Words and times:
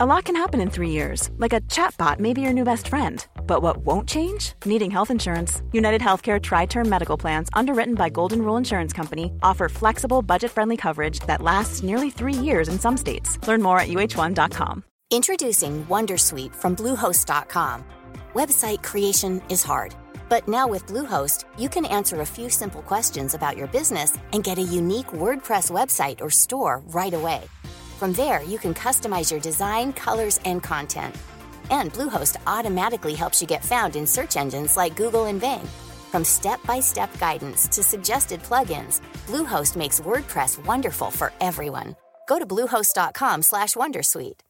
A 0.00 0.06
lot 0.06 0.26
can 0.26 0.36
happen 0.36 0.60
in 0.60 0.70
three 0.70 0.90
years, 0.90 1.28
like 1.38 1.52
a 1.52 1.60
chatbot 1.62 2.20
may 2.20 2.32
be 2.32 2.40
your 2.40 2.52
new 2.52 2.62
best 2.62 2.86
friend. 2.86 3.26
But 3.48 3.62
what 3.62 3.78
won't 3.78 4.08
change? 4.08 4.52
Needing 4.64 4.92
health 4.92 5.10
insurance. 5.10 5.60
United 5.72 6.00
Healthcare 6.00 6.40
Tri 6.40 6.66
Term 6.66 6.88
Medical 6.88 7.16
Plans, 7.16 7.48
underwritten 7.52 7.96
by 7.96 8.08
Golden 8.08 8.42
Rule 8.42 8.56
Insurance 8.56 8.92
Company, 8.92 9.32
offer 9.42 9.68
flexible, 9.68 10.22
budget 10.22 10.52
friendly 10.52 10.76
coverage 10.76 11.18
that 11.26 11.42
lasts 11.42 11.82
nearly 11.82 12.10
three 12.10 12.32
years 12.32 12.68
in 12.68 12.78
some 12.78 12.96
states. 12.96 13.44
Learn 13.48 13.60
more 13.60 13.80
at 13.80 13.88
uh1.com. 13.88 14.84
Introducing 15.10 15.84
Wondersuite 15.86 16.54
from 16.54 16.76
Bluehost.com. 16.76 17.84
Website 18.34 18.84
creation 18.84 19.42
is 19.48 19.64
hard, 19.64 19.96
but 20.28 20.46
now 20.46 20.68
with 20.68 20.86
Bluehost, 20.86 21.42
you 21.58 21.68
can 21.68 21.84
answer 21.86 22.20
a 22.20 22.26
few 22.36 22.48
simple 22.50 22.82
questions 22.82 23.34
about 23.34 23.56
your 23.56 23.66
business 23.66 24.16
and 24.32 24.44
get 24.44 24.58
a 24.58 24.72
unique 24.80 25.08
WordPress 25.08 25.72
website 25.72 26.20
or 26.20 26.30
store 26.30 26.82
right 26.86 27.14
away. 27.14 27.42
From 27.98 28.12
there, 28.12 28.44
you 28.44 28.58
can 28.58 28.74
customize 28.74 29.28
your 29.28 29.40
design, 29.40 29.92
colors, 29.92 30.38
and 30.44 30.62
content. 30.62 31.16
And 31.72 31.92
Bluehost 31.92 32.36
automatically 32.46 33.14
helps 33.14 33.40
you 33.42 33.48
get 33.48 33.64
found 33.64 33.96
in 33.96 34.06
search 34.06 34.36
engines 34.36 34.76
like 34.76 34.94
Google 34.94 35.24
and 35.24 35.40
Bing. 35.40 35.66
From 36.12 36.22
step-by-step 36.22 37.18
guidance 37.18 37.66
to 37.66 37.82
suggested 37.82 38.40
plugins, 38.44 39.00
Bluehost 39.26 39.74
makes 39.74 39.98
WordPress 39.98 40.64
wonderful 40.64 41.10
for 41.10 41.32
everyone. 41.40 41.96
Go 42.28 42.38
to 42.38 42.46
bluehost.com/wondersuite. 42.46 44.40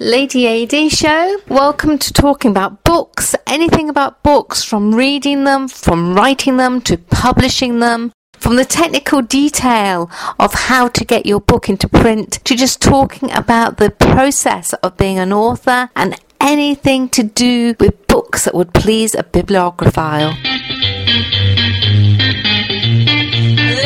Ladey 0.00 0.66
Adey 0.66 0.90
show. 0.90 1.36
Welcome 1.48 1.98
to 1.98 2.12
talking 2.12 2.50
about 2.50 2.82
books, 2.82 3.34
anything 3.46 3.88
about 3.88 4.22
books, 4.22 4.62
from 4.64 4.94
reading 4.94 5.44
them, 5.44 5.68
from 5.68 6.14
writing 6.14 6.56
them 6.56 6.80
to 6.82 6.96
publishing 6.96 7.78
them, 7.78 8.10
from 8.46 8.54
the 8.54 8.64
technical 8.64 9.22
detail 9.22 10.08
of 10.38 10.54
how 10.54 10.86
to 10.86 11.04
get 11.04 11.26
your 11.26 11.40
book 11.40 11.68
into 11.68 11.88
print 11.88 12.38
to 12.44 12.54
just 12.54 12.80
talking 12.80 13.28
about 13.32 13.78
the 13.78 13.90
process 13.90 14.72
of 14.84 14.96
being 14.96 15.18
an 15.18 15.32
author 15.32 15.90
and 15.96 16.14
anything 16.40 17.08
to 17.08 17.24
do 17.24 17.74
with 17.80 18.06
books 18.06 18.44
that 18.44 18.54
would 18.54 18.72
please 18.72 19.16
a 19.16 19.24
bibliophile. 19.24 20.30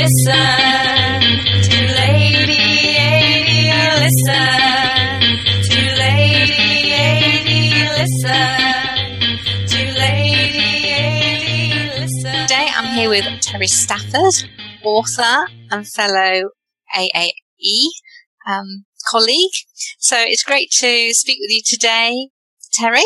Listen 0.02 0.36
to 1.62 1.78
Ladey 1.96 2.96
Adey, 2.98 3.98
listen 3.98 4.59
with 13.10 13.40
Terry 13.40 13.66
Stafford, 13.66 14.48
author 14.84 15.48
and 15.72 15.84
fellow 15.84 16.50
AAE 16.96 17.86
um, 18.46 18.84
colleague. 19.10 19.50
So 19.98 20.14
it's 20.16 20.44
great 20.44 20.70
to 20.78 21.12
speak 21.12 21.38
with 21.40 21.50
you 21.50 21.60
today, 21.66 22.28
Terry. 22.72 23.02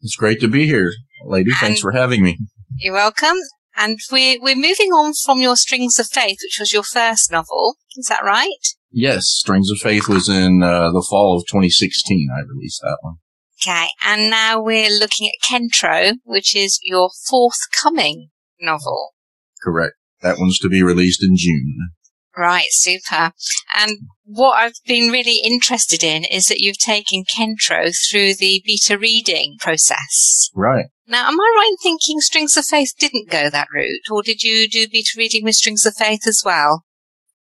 It's 0.00 0.16
great 0.16 0.40
to 0.40 0.48
be 0.48 0.66
here, 0.66 0.90
Ladey. 1.24 1.52
Thanks 1.60 1.78
for 1.78 1.92
having 1.92 2.24
me. 2.24 2.38
You're 2.78 2.94
welcome. 2.94 3.36
And 3.76 4.00
we're, 4.10 4.40
we're 4.42 4.56
moving 4.56 4.90
on 4.90 5.12
from 5.24 5.40
your 5.40 5.54
Strings 5.54 6.00
of 6.00 6.08
Faith, 6.08 6.38
which 6.42 6.58
was 6.58 6.72
your 6.72 6.82
first 6.82 7.30
novel. 7.30 7.76
Is 7.96 8.06
that 8.06 8.24
right? 8.24 8.48
Yes, 8.90 9.26
Strings 9.28 9.70
of 9.70 9.78
Faith 9.78 10.08
was 10.08 10.28
in 10.28 10.60
uh, 10.64 10.90
the 10.90 11.06
fall 11.08 11.36
of 11.36 11.46
2016. 11.46 12.28
I 12.36 12.40
released 12.52 12.80
that 12.82 12.98
one. 13.02 13.18
Okay. 13.64 13.86
And 14.04 14.28
now 14.28 14.60
we're 14.60 14.90
looking 14.90 15.28
at 15.28 15.48
Kentro, 15.48 16.14
which 16.24 16.56
is 16.56 16.80
your 16.82 17.10
forthcoming 17.28 18.30
novel. 18.60 19.14
Correct. 19.62 19.94
That 20.22 20.38
one's 20.38 20.58
to 20.58 20.68
be 20.68 20.82
released 20.82 21.22
in 21.22 21.36
June. 21.36 21.90
Right, 22.36 22.68
super. 22.70 23.32
And 23.76 23.98
what 24.24 24.52
I've 24.52 24.78
been 24.86 25.10
really 25.10 25.40
interested 25.44 26.04
in 26.04 26.24
is 26.24 26.46
that 26.46 26.60
you've 26.60 26.78
taken 26.78 27.24
Kentro 27.24 27.92
through 28.08 28.34
the 28.34 28.62
beta 28.64 28.96
reading 28.96 29.56
process. 29.58 30.48
Right. 30.54 30.86
Now, 31.06 31.26
am 31.26 31.40
I 31.40 31.54
right 31.56 31.68
in 31.70 31.76
thinking 31.82 32.20
Strings 32.20 32.56
of 32.56 32.64
Faith 32.64 32.92
didn't 32.98 33.30
go 33.30 33.50
that 33.50 33.68
route, 33.74 34.02
or 34.10 34.22
did 34.22 34.42
you 34.42 34.68
do 34.68 34.86
beta 34.90 35.10
reading 35.16 35.44
with 35.44 35.56
Strings 35.56 35.84
of 35.84 35.94
Faith 35.96 36.20
as 36.26 36.42
well? 36.44 36.84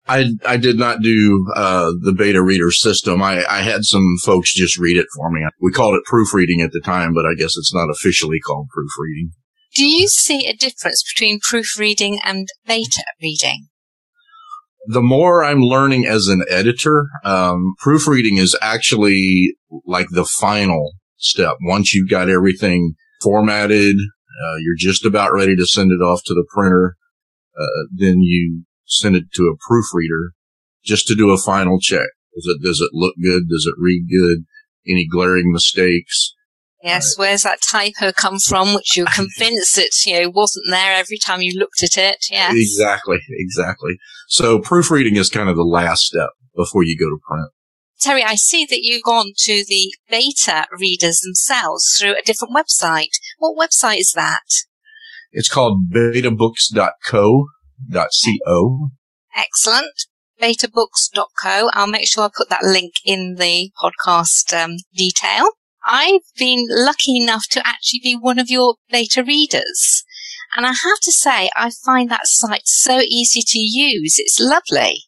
I, 0.09 0.33
I 0.47 0.57
did 0.57 0.79
not 0.79 1.03
do 1.03 1.47
uh, 1.55 1.93
the 2.03 2.15
beta 2.17 2.43
reader 2.43 2.71
system. 2.71 3.23
I, 3.23 3.45
I 3.49 3.61
had 3.61 3.85
some 3.85 4.17
folks 4.25 4.55
just 4.55 4.79
read 4.79 4.97
it 4.97 5.07
for 5.15 5.31
me. 5.31 5.47
We 5.61 5.73
called 5.73 5.95
it 5.95 6.05
proofreading 6.05 6.63
at 6.63 6.73
the 6.73 6.81
time, 6.81 7.13
but 7.15 7.27
I 7.27 7.35
guess 7.39 7.57
it's 7.57 7.75
not 7.75 7.91
officially 7.91 8.41
called 8.41 8.69
proofreading. 8.71 9.33
Do 9.75 9.85
you 9.85 10.09
see 10.09 10.47
a 10.47 10.57
difference 10.57 11.03
between 11.03 11.41
proofreading 11.41 12.19
and 12.25 12.49
beta 12.67 13.05
reading? 13.23 13.69
the 14.87 15.03
more 15.03 15.45
I'm 15.45 15.61
learning 15.61 16.07
as 16.07 16.29
an 16.29 16.45
editor, 16.49 17.07
um, 17.25 17.75
proofreading 17.79 18.39
is 18.39 18.57
actually 18.63 19.55
like 19.87 20.09
the 20.11 20.25
final 20.25 20.93
step. 21.17 21.57
Once 21.63 21.95
you've 21.95 22.11
got 22.11 22.29
everything 22.29 22.95
formatted, 23.23 23.97
uh, 23.97 24.57
you're 24.57 24.77
just 24.77 25.05
about 25.05 25.33
ready 25.33 25.55
to 25.57 25.67
send 25.67 25.93
it 25.93 26.03
off 26.03 26.23
to 26.25 26.35
the 26.35 26.47
printer. 26.53 26.97
Uh, 27.59 27.87
then 27.95 28.21
you 28.21 28.65
send 28.87 29.17
it 29.17 29.25
to 29.35 29.45
a 29.45 29.57
proofreader 29.69 30.33
just 30.83 31.07
to 31.07 31.15
do 31.15 31.31
a 31.31 31.39
final 31.39 31.79
check. 31.79 32.09
Does 32.35 32.47
it, 32.47 32.63
does 32.65 32.81
it 32.81 32.91
look 32.93 33.15
good? 33.23 33.49
Does 33.49 33.67
it 33.67 33.75
read 33.79 34.07
good? 34.11 34.45
Any 34.89 35.07
glaring 35.07 35.53
mistakes? 35.53 36.35
Yes, 36.83 37.15
where's 37.17 37.43
that 37.43 37.61
typo 37.71 38.13
come 38.13 38.39
from, 38.39 38.75
which 38.75 38.97
you're 38.97 39.07
convinced 39.15 39.77
it, 39.79 39.95
you 40.07 40.21
know, 40.21 40.31
wasn't 40.31 40.67
there 40.71 40.95
every 40.95 41.19
time 41.19 41.43
you 41.43 41.59
looked 41.59 41.83
at 41.83 41.99
it? 41.99 42.25
Yes. 42.31 42.55
Exactly. 42.57 43.19
Exactly. 43.31 43.99
So 44.29 44.61
proofreading 44.61 45.17
is 45.17 45.29
kind 45.29 45.49
of 45.49 45.57
the 45.57 45.63
last 45.63 46.07
step 46.07 46.31
before 46.57 46.83
you 46.83 46.97
go 46.97 47.11
to 47.11 47.19
print. 47.27 47.51
Terry, 48.01 48.25
I 48.25 48.37
see 48.37 48.65
that 48.65 48.81
you've 48.81 49.03
gone 49.03 49.33
to 49.37 49.65
the 49.69 49.93
beta 50.09 50.67
readers 50.79 51.21
themselves 51.21 51.99
through 51.99 52.13
a 52.13 52.23
different 52.23 52.57
website. 52.57 53.11
What 53.39 53.59
website 53.59 53.99
is 53.99 54.13
that? 54.13 54.41
It's 55.33 55.51
called 55.51 55.91
betabooks.co.co. 55.93 58.89
Excellent. 59.37 60.07
Betabooks.co. 60.41 61.71
I'll 61.75 61.87
make 61.87 62.09
sure 62.09 62.25
I 62.25 62.31
put 62.35 62.49
that 62.49 62.65
link 62.65 62.95
in 63.05 63.35
the 63.35 63.71
podcast 63.81 64.55
um, 64.59 64.77
detail. 64.95 65.51
I've 65.85 66.23
been 66.37 66.67
lucky 66.69 67.17
enough 67.17 67.47
to 67.51 67.67
actually 67.67 68.01
be 68.03 68.17
one 68.17 68.39
of 68.39 68.51
your 68.51 68.77
beta 68.91 69.25
readers. 69.25 70.05
And 70.57 70.67
I 70.67 70.73
have 70.73 71.01
to 71.03 71.13
say, 71.13 71.49
I 71.57 71.71
find 71.85 72.11
that 72.11 72.27
site 72.27 72.67
so 72.67 73.01
easy 73.01 73.43
to 73.47 73.59
use. 73.59 74.17
It's 74.19 74.41
lovely. 74.41 75.05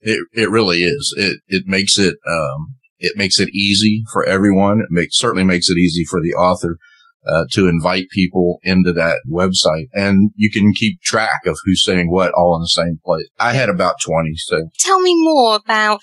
It 0.00 0.20
it 0.32 0.50
really 0.50 0.84
is. 0.84 1.14
It 1.16 1.40
it 1.48 1.64
makes 1.66 1.98
it 1.98 2.16
um 2.28 2.74
it 2.98 3.16
makes 3.16 3.40
it 3.40 3.48
easy 3.54 4.04
for 4.12 4.24
everyone. 4.24 4.80
It 4.80 4.90
makes 4.90 5.16
certainly 5.16 5.44
makes 5.44 5.70
it 5.70 5.78
easy 5.78 6.04
for 6.04 6.20
the 6.20 6.34
author 6.34 6.78
uh, 7.26 7.44
to 7.52 7.68
invite 7.68 8.08
people 8.10 8.58
into 8.62 8.92
that 8.92 9.20
website, 9.30 9.86
and 9.92 10.30
you 10.34 10.50
can 10.50 10.72
keep 10.72 11.00
track 11.02 11.46
of 11.46 11.56
who's 11.64 11.84
saying 11.84 12.10
what 12.10 12.32
all 12.32 12.56
in 12.56 12.62
the 12.62 12.68
same 12.68 12.98
place. 13.04 13.26
I 13.38 13.52
had 13.52 13.68
about 13.68 13.96
twenty, 14.04 14.34
so 14.36 14.70
Tell 14.78 15.00
me 15.00 15.14
more 15.16 15.56
about 15.56 16.02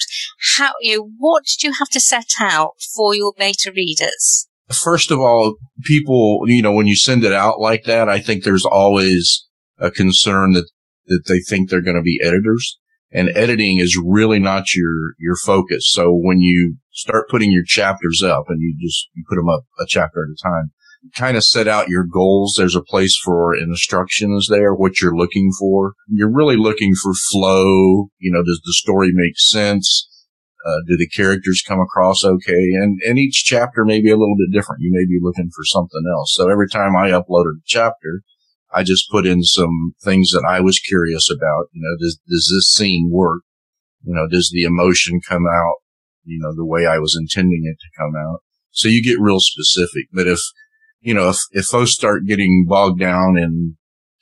how 0.58 0.72
you, 0.82 1.12
what 1.18 1.44
did 1.46 1.64
you 1.64 1.74
have 1.80 1.90
to 1.90 2.00
set 2.00 2.30
out 2.40 2.74
for 2.96 3.16
your 3.16 3.34
beta 3.38 3.72
readers? 3.76 4.48
first 4.74 5.12
of 5.12 5.20
all, 5.20 5.56
people, 5.84 6.44
you 6.46 6.62
know, 6.62 6.72
when 6.72 6.88
you 6.88 6.96
send 6.96 7.24
it 7.24 7.34
out 7.34 7.60
like 7.60 7.84
that, 7.84 8.08
I 8.10 8.20
think 8.20 8.44
there's 8.44 8.66
always 8.66 9.46
a 9.78 9.92
concern 9.92 10.54
that, 10.54 10.70
that 11.08 11.24
they 11.28 11.40
think 11.40 11.70
they're 11.70 11.82
going 11.82 11.98
to 11.98 12.02
be 12.02 12.20
editors 12.24 12.80
and 13.12 13.30
editing 13.36 13.80
is 13.80 14.00
really 14.02 14.40
not 14.40 14.74
your, 14.74 15.14
your 15.20 15.36
focus. 15.36 15.92
So 15.92 16.12
when 16.14 16.40
you 16.40 16.78
start 16.92 17.30
putting 17.30 17.52
your 17.52 17.66
chapters 17.66 18.24
up 18.24 18.46
and 18.48 18.62
you 18.62 18.76
just, 18.82 19.10
you 19.14 19.24
put 19.28 19.36
them 19.36 19.50
up 19.50 19.64
a 19.80 19.86
chapter 19.88 20.24
at 20.24 20.32
a 20.32 20.50
time, 20.50 20.72
kind 21.16 21.38
of 21.38 21.44
set 21.44 21.68
out 21.68 21.90
your 21.90 22.06
goals. 22.06 22.56
There's 22.58 22.76
a 22.76 22.84
place 22.84 23.18
for 23.24 23.56
instructions 23.56 24.48
there, 24.50 24.74
what 24.74 25.02
you're 25.02 25.16
looking 25.16 25.52
for. 25.60 25.94
You're 26.08 26.34
really 26.34 26.58
looking 26.58 26.94
for 27.02 27.14
flow. 27.32 28.10
You 28.20 28.32
know, 28.32 28.44
does 28.44 28.62
the 28.64 28.74
story 28.74 29.12
make 29.14 29.38
sense? 29.38 30.08
Uh, 30.64 30.78
do 30.88 30.96
the 30.96 31.10
characters 31.10 31.64
come 31.68 31.80
across 31.80 32.24
okay? 32.24 32.70
And, 32.76 33.00
and 33.04 33.18
each 33.18 33.44
chapter 33.46 33.84
may 33.84 34.00
be 34.00 34.12
a 34.12 34.18
little 34.18 34.36
bit 34.38 34.56
different. 34.56 34.82
You 34.82 34.92
may 34.94 35.06
be 35.06 35.20
looking 35.20 35.50
for 35.50 35.66
something 35.66 36.04
else. 36.16 36.36
So 36.36 36.52
every 36.52 36.70
time 36.70 36.96
I 36.96 37.10
uploaded 37.10 37.58
a 37.58 37.66
chapter, 37.66 38.22
I 38.72 38.84
just 38.84 39.10
put 39.10 39.26
in 39.26 39.44
some 39.44 39.96
things 40.04 40.30
that 40.32 40.46
I 40.48 40.62
was 40.62 40.80
curious 40.80 41.32
about. 41.32 41.70
You 41.74 41.82
know, 41.82 41.98
does, 42.00 42.20
does 42.30 42.52
this 42.54 42.74
scene 42.74 43.10
work? 43.12 43.42
You 44.04 44.14
know, 44.14 44.28
does 44.28 44.52
the 44.54 44.64
emotion 44.64 45.20
come 45.28 45.46
out, 45.48 45.78
you 46.24 46.40
know, 46.40 46.54
the 46.56 46.66
way 46.66 46.86
I 46.86 47.00
was 47.00 47.18
intending 47.20 47.64
it 47.66 47.78
to 47.80 48.02
come 48.02 48.16
out? 48.16 48.40
So 48.72 48.88
you 48.88 49.04
get 49.04 49.20
real 49.20 49.40
specific. 49.40 50.06
But 50.14 50.28
if, 50.28 50.40
you 51.02 51.14
know, 51.14 51.30
if, 51.30 51.38
if 51.52 51.66
folks 51.66 51.92
start 51.92 52.26
getting 52.26 52.66
bogged 52.68 53.00
down 53.00 53.38
in 53.38 53.78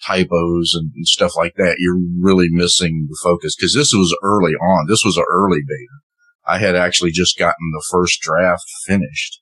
typos 0.05 0.73
and, 0.73 0.91
and 0.95 1.07
stuff 1.07 1.35
like 1.35 1.55
that, 1.57 1.75
you're 1.77 1.99
really 2.19 2.47
missing 2.49 3.07
the 3.09 3.19
focus 3.21 3.55
because 3.55 3.73
this 3.73 3.93
was 3.93 4.17
early 4.23 4.53
on. 4.53 4.87
This 4.87 5.03
was 5.03 5.17
an 5.17 5.25
early 5.29 5.59
beta. 5.59 5.99
I 6.47 6.57
had 6.57 6.75
actually 6.75 7.11
just 7.11 7.37
gotten 7.37 7.71
the 7.73 7.85
first 7.91 8.21
draft 8.21 8.63
finished, 8.87 9.41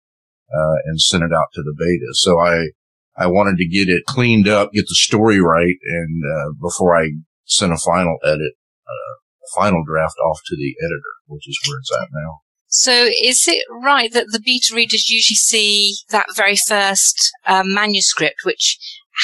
uh, 0.51 0.75
and 0.85 0.99
sent 0.99 1.23
it 1.23 1.31
out 1.31 1.47
to 1.53 1.61
the 1.61 1.75
beta. 1.77 2.11
So 2.13 2.39
I, 2.39 2.69
I 3.15 3.27
wanted 3.27 3.57
to 3.57 3.67
get 3.67 3.87
it 3.87 4.03
cleaned 4.07 4.47
up, 4.47 4.71
get 4.73 4.87
the 4.87 4.95
story 4.95 5.39
right. 5.39 5.75
And, 5.83 6.23
uh, 6.25 6.51
before 6.61 6.99
I 6.99 7.11
sent 7.45 7.71
a 7.71 7.77
final 7.77 8.17
edit, 8.25 8.53
uh, 8.87 9.15
final 9.55 9.83
draft 9.85 10.15
off 10.25 10.39
to 10.47 10.55
the 10.55 10.75
editor, 10.83 11.13
which 11.27 11.47
is 11.47 11.59
where 11.67 11.79
it's 11.79 11.91
at 11.93 12.09
now. 12.11 12.39
So 12.67 13.09
is 13.21 13.45
it 13.47 13.63
right 13.69 14.11
that 14.13 14.27
the 14.31 14.41
beta 14.43 14.75
readers 14.75 15.09
usually 15.09 15.35
see 15.35 15.97
that 16.09 16.27
very 16.35 16.57
first 16.57 17.31
um, 17.45 17.73
manuscript, 17.73 18.37
which 18.43 18.77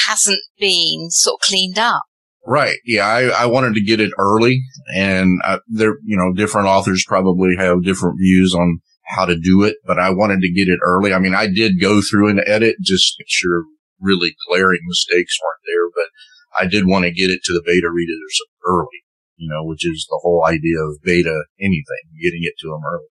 hasn't 0.07 0.41
been 0.59 1.09
sort 1.09 1.41
of 1.41 1.47
cleaned 1.47 1.77
up? 1.77 2.03
Right. 2.45 2.77
Yeah. 2.85 3.05
I, 3.05 3.43
I 3.43 3.45
wanted 3.45 3.73
to 3.75 3.83
get 3.83 3.99
it 3.99 4.11
early 4.17 4.61
and 4.95 5.39
uh, 5.45 5.59
there, 5.67 5.97
you 6.03 6.17
know, 6.17 6.33
different 6.33 6.67
authors 6.67 7.05
probably 7.07 7.55
have 7.57 7.83
different 7.83 8.17
views 8.19 8.53
on 8.53 8.79
how 9.05 9.25
to 9.25 9.37
do 9.37 9.63
it, 9.63 9.77
but 9.85 9.99
I 9.99 10.09
wanted 10.09 10.41
to 10.41 10.51
get 10.51 10.67
it 10.67 10.79
early. 10.83 11.13
I 11.13 11.19
mean, 11.19 11.35
I 11.35 11.47
did 11.47 11.79
go 11.79 12.01
through 12.01 12.29
and 12.29 12.43
edit 12.45 12.77
just 12.81 13.15
to 13.15 13.21
make 13.21 13.29
sure 13.29 13.63
really 13.99 14.35
glaring 14.47 14.81
mistakes 14.87 15.37
weren't 15.41 15.63
there, 15.65 15.89
but 15.95 16.63
I 16.63 16.67
did 16.67 16.87
want 16.87 17.05
to 17.05 17.11
get 17.11 17.29
it 17.29 17.41
to 17.45 17.53
the 17.53 17.63
beta 17.65 17.89
readers 17.89 18.41
early, 18.65 19.03
you 19.37 19.49
know, 19.49 19.63
which 19.63 19.85
is 19.85 20.05
the 20.09 20.19
whole 20.21 20.45
idea 20.45 20.79
of 20.79 21.01
beta 21.03 21.43
anything, 21.59 22.03
getting 22.21 22.43
it 22.43 22.53
to 22.59 22.67
them 22.67 22.81
early. 22.85 23.12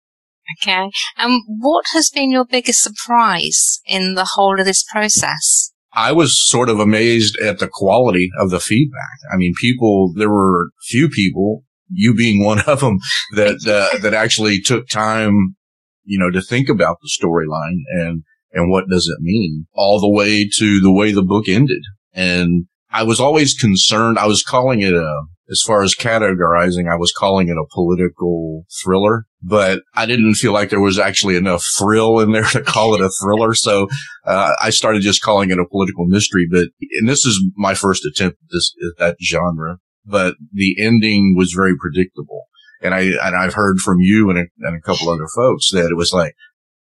Okay. 0.58 0.90
And 1.18 1.44
what 1.48 1.86
has 1.94 2.10
been 2.10 2.32
your 2.32 2.46
biggest 2.46 2.82
surprise 2.82 3.82
in 3.86 4.16
the 4.16 4.30
whole 4.36 4.60
of 4.60 4.66
this 4.66 4.84
process? 4.92 5.72
I 5.94 6.12
was 6.12 6.48
sort 6.50 6.70
of 6.70 6.80
amazed 6.80 7.38
at 7.40 7.60
the 7.60 7.70
quality 7.72 8.30
of 8.40 8.52
the 8.52 8.60
feedback. 8.60 9.18
I 9.32 9.38
mean, 9.38 9.54
people, 9.60 10.14
there 10.16 10.30
were 10.30 10.70
few 10.88 11.10
people, 11.10 11.64
you 11.90 12.14
being 12.14 12.44
one 12.46 12.62
of 12.62 12.82
them, 12.82 13.00
that, 13.36 13.66
uh, 13.68 13.98
that 14.00 14.14
actually 14.14 14.60
took 14.62 14.88
time, 14.88 15.56
you 16.04 16.20
know, 16.20 16.32
to 16.32 16.42
think 16.42 16.70
about 16.70 16.98
the 17.02 17.10
storyline 17.10 17.82
and, 17.90 18.24
and 18.52 18.72
what 18.72 18.86
does 18.90 19.08
it 19.08 19.22
mean 19.22 19.68
all 19.74 20.00
the 20.00 20.10
way 20.10 20.48
to 20.58 20.80
the 20.80 20.94
way 20.94 21.12
the 21.12 21.24
book 21.24 21.48
ended. 21.48 21.84
And 22.14 22.66
I 22.92 23.04
was 23.04 23.20
always 23.20 23.54
concerned. 23.54 24.18
I 24.18 24.26
was 24.26 24.44
calling 24.44 24.82
it 24.82 24.94
a, 24.94 25.22
as 25.52 25.62
far 25.66 25.82
as 25.84 25.96
categorizing, 25.96 26.92
I 26.92 26.96
was 26.96 27.12
calling 27.12 27.50
it 27.50 27.58
a 27.58 27.66
political 27.74 28.66
thriller, 28.84 29.26
but 29.42 29.82
I 29.96 30.06
didn't 30.06 30.36
feel 30.36 30.54
like 30.54 30.70
there 30.70 30.80
was 30.80 31.00
actually 31.00 31.36
enough 31.36 31.64
thrill 31.78 32.20
in 32.20 32.32
there 32.32 32.44
to 32.46 32.62
call 32.62 32.94
it 32.96 33.02
a 33.02 33.10
thriller. 33.22 33.54
So, 33.54 33.88
uh, 34.26 34.54
I 34.62 34.70
started 34.70 35.02
just 35.02 35.22
calling 35.22 35.50
it 35.50 35.60
a 35.60 35.68
political 35.70 36.06
mystery. 36.06 36.48
But, 36.52 36.68
and 37.00 37.08
this 37.10 37.26
is 37.26 37.44
my 37.56 37.74
first 37.74 38.06
attempt 38.06 38.38
at 38.44 38.50
this, 38.52 38.74
at 38.92 39.00
that 39.00 39.18
genre, 39.24 39.78
but 40.06 40.36
the 40.54 40.76
ending 40.80 41.36
was 41.38 41.54
very 41.56 41.76
predictable. 41.80 42.44
And 42.82 42.94
I, 42.94 43.02
and 43.02 43.36
I've 43.36 43.54
heard 43.56 43.80
from 43.80 43.98
you 44.00 44.30
and 44.30 44.40
a, 44.40 44.46
and 44.62 44.78
a 44.78 44.82
couple 44.82 45.10
other 45.10 45.28
folks 45.36 45.70
that 45.72 45.90
it 45.92 45.98
was 45.98 46.14
like, 46.14 46.34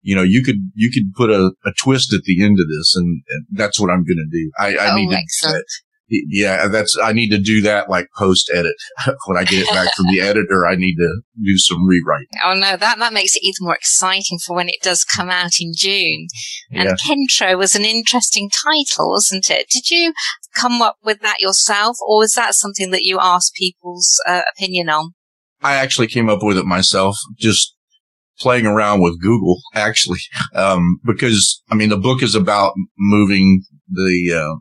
you 0.01 0.15
know, 0.15 0.23
you 0.23 0.43
could, 0.43 0.57
you 0.73 0.89
could 0.91 1.13
put 1.15 1.29
a, 1.29 1.51
a 1.65 1.71
twist 1.77 2.13
at 2.13 2.23
the 2.23 2.43
end 2.43 2.57
of 2.59 2.67
this 2.67 2.95
and, 2.95 3.23
and 3.29 3.45
that's 3.51 3.79
what 3.79 3.89
I'm 3.89 4.03
going 4.03 4.17
to 4.17 4.29
do. 4.29 4.51
I, 4.57 4.75
I 4.75 4.91
Oh, 4.91 4.95
need 4.95 5.09
to. 5.11 5.63
Yeah, 6.29 6.67
that's, 6.67 6.97
I 7.01 7.13
need 7.13 7.29
to 7.29 7.37
do 7.37 7.61
that 7.61 7.89
like 7.89 8.07
post 8.17 8.51
edit. 8.53 8.75
when 9.25 9.37
I 9.37 9.43
get 9.43 9.63
it 9.63 9.69
back 9.69 9.93
from 9.95 10.05
the 10.11 10.21
editor, 10.21 10.65
I 10.67 10.75
need 10.75 10.95
to 10.95 11.21
do 11.43 11.57
some 11.57 11.85
rewrite. 11.85 12.27
Oh 12.43 12.53
no, 12.53 12.77
that, 12.77 12.99
that 12.99 13.13
makes 13.13 13.35
it 13.35 13.43
even 13.43 13.65
more 13.65 13.75
exciting 13.75 14.39
for 14.45 14.55
when 14.55 14.69
it 14.69 14.81
does 14.81 15.03
come 15.03 15.29
out 15.29 15.59
in 15.59 15.71
June. 15.75 16.27
And 16.71 16.89
Yeah. 16.89 16.95
Kentro 16.95 17.57
was 17.57 17.75
an 17.75 17.85
interesting 17.85 18.49
title, 18.49 19.09
wasn't 19.09 19.49
it? 19.49 19.67
Did 19.69 19.89
you 19.89 20.13
come 20.55 20.81
up 20.81 20.97
with 21.03 21.21
that 21.21 21.41
yourself 21.41 21.97
or 22.07 22.19
was 22.19 22.33
that 22.33 22.55
something 22.55 22.91
that 22.91 23.03
you 23.03 23.19
asked 23.19 23.53
people's 23.55 24.21
uh, 24.27 24.41
opinion 24.55 24.89
on? 24.89 25.13
I 25.61 25.75
actually 25.75 26.07
came 26.07 26.29
up 26.29 26.43
with 26.43 26.57
it 26.57 26.65
myself, 26.65 27.17
just 27.37 27.75
playing 28.39 28.65
around 28.65 29.01
with 29.01 29.21
Google, 29.21 29.61
actually, 29.73 30.19
um, 30.53 30.99
because 31.05 31.61
I 31.69 31.75
mean 31.75 31.89
the 31.89 31.97
book 31.97 32.21
is 32.21 32.35
about 32.35 32.73
moving 32.97 33.63
the 33.89 34.33
uh, 34.33 34.59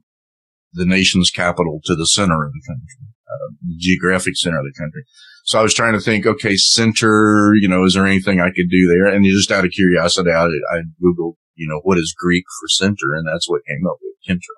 the 0.73 0.87
nation's 0.87 1.31
capital 1.31 1.81
to 1.85 1.95
the 1.95 2.07
center 2.07 2.45
of 2.45 2.53
the 2.53 2.63
country, 2.67 3.07
uh, 3.29 3.53
geographic 3.79 4.37
center 4.37 4.59
of 4.59 4.65
the 4.65 4.75
country. 4.79 5.05
So 5.45 5.59
I 5.59 5.63
was 5.63 5.75
trying 5.75 5.95
to 5.95 6.01
think, 6.01 6.25
okay, 6.25 6.57
center, 6.57 7.53
you 7.61 7.69
know, 7.69 7.85
is 7.85 7.95
there 7.95 8.07
anything 8.07 8.41
I 8.41 8.51
could 8.55 8.71
do 8.71 8.87
there? 8.89 9.07
And 9.07 9.25
just 9.25 9.51
out 9.51 9.65
of 9.65 9.73
curiosity, 9.73 10.31
I, 10.31 10.45
I 10.45 10.79
googled, 11.03 11.35
you 11.55 11.69
know, 11.69 11.81
what 11.83 11.99
is 11.99 12.15
Greek 12.17 12.45
for 12.61 12.69
center, 12.69 13.15
and 13.17 13.27
that's 13.27 13.49
what 13.49 13.63
came 13.69 13.87
up 13.87 13.97
with 14.01 14.17
Kentro. 14.29 14.57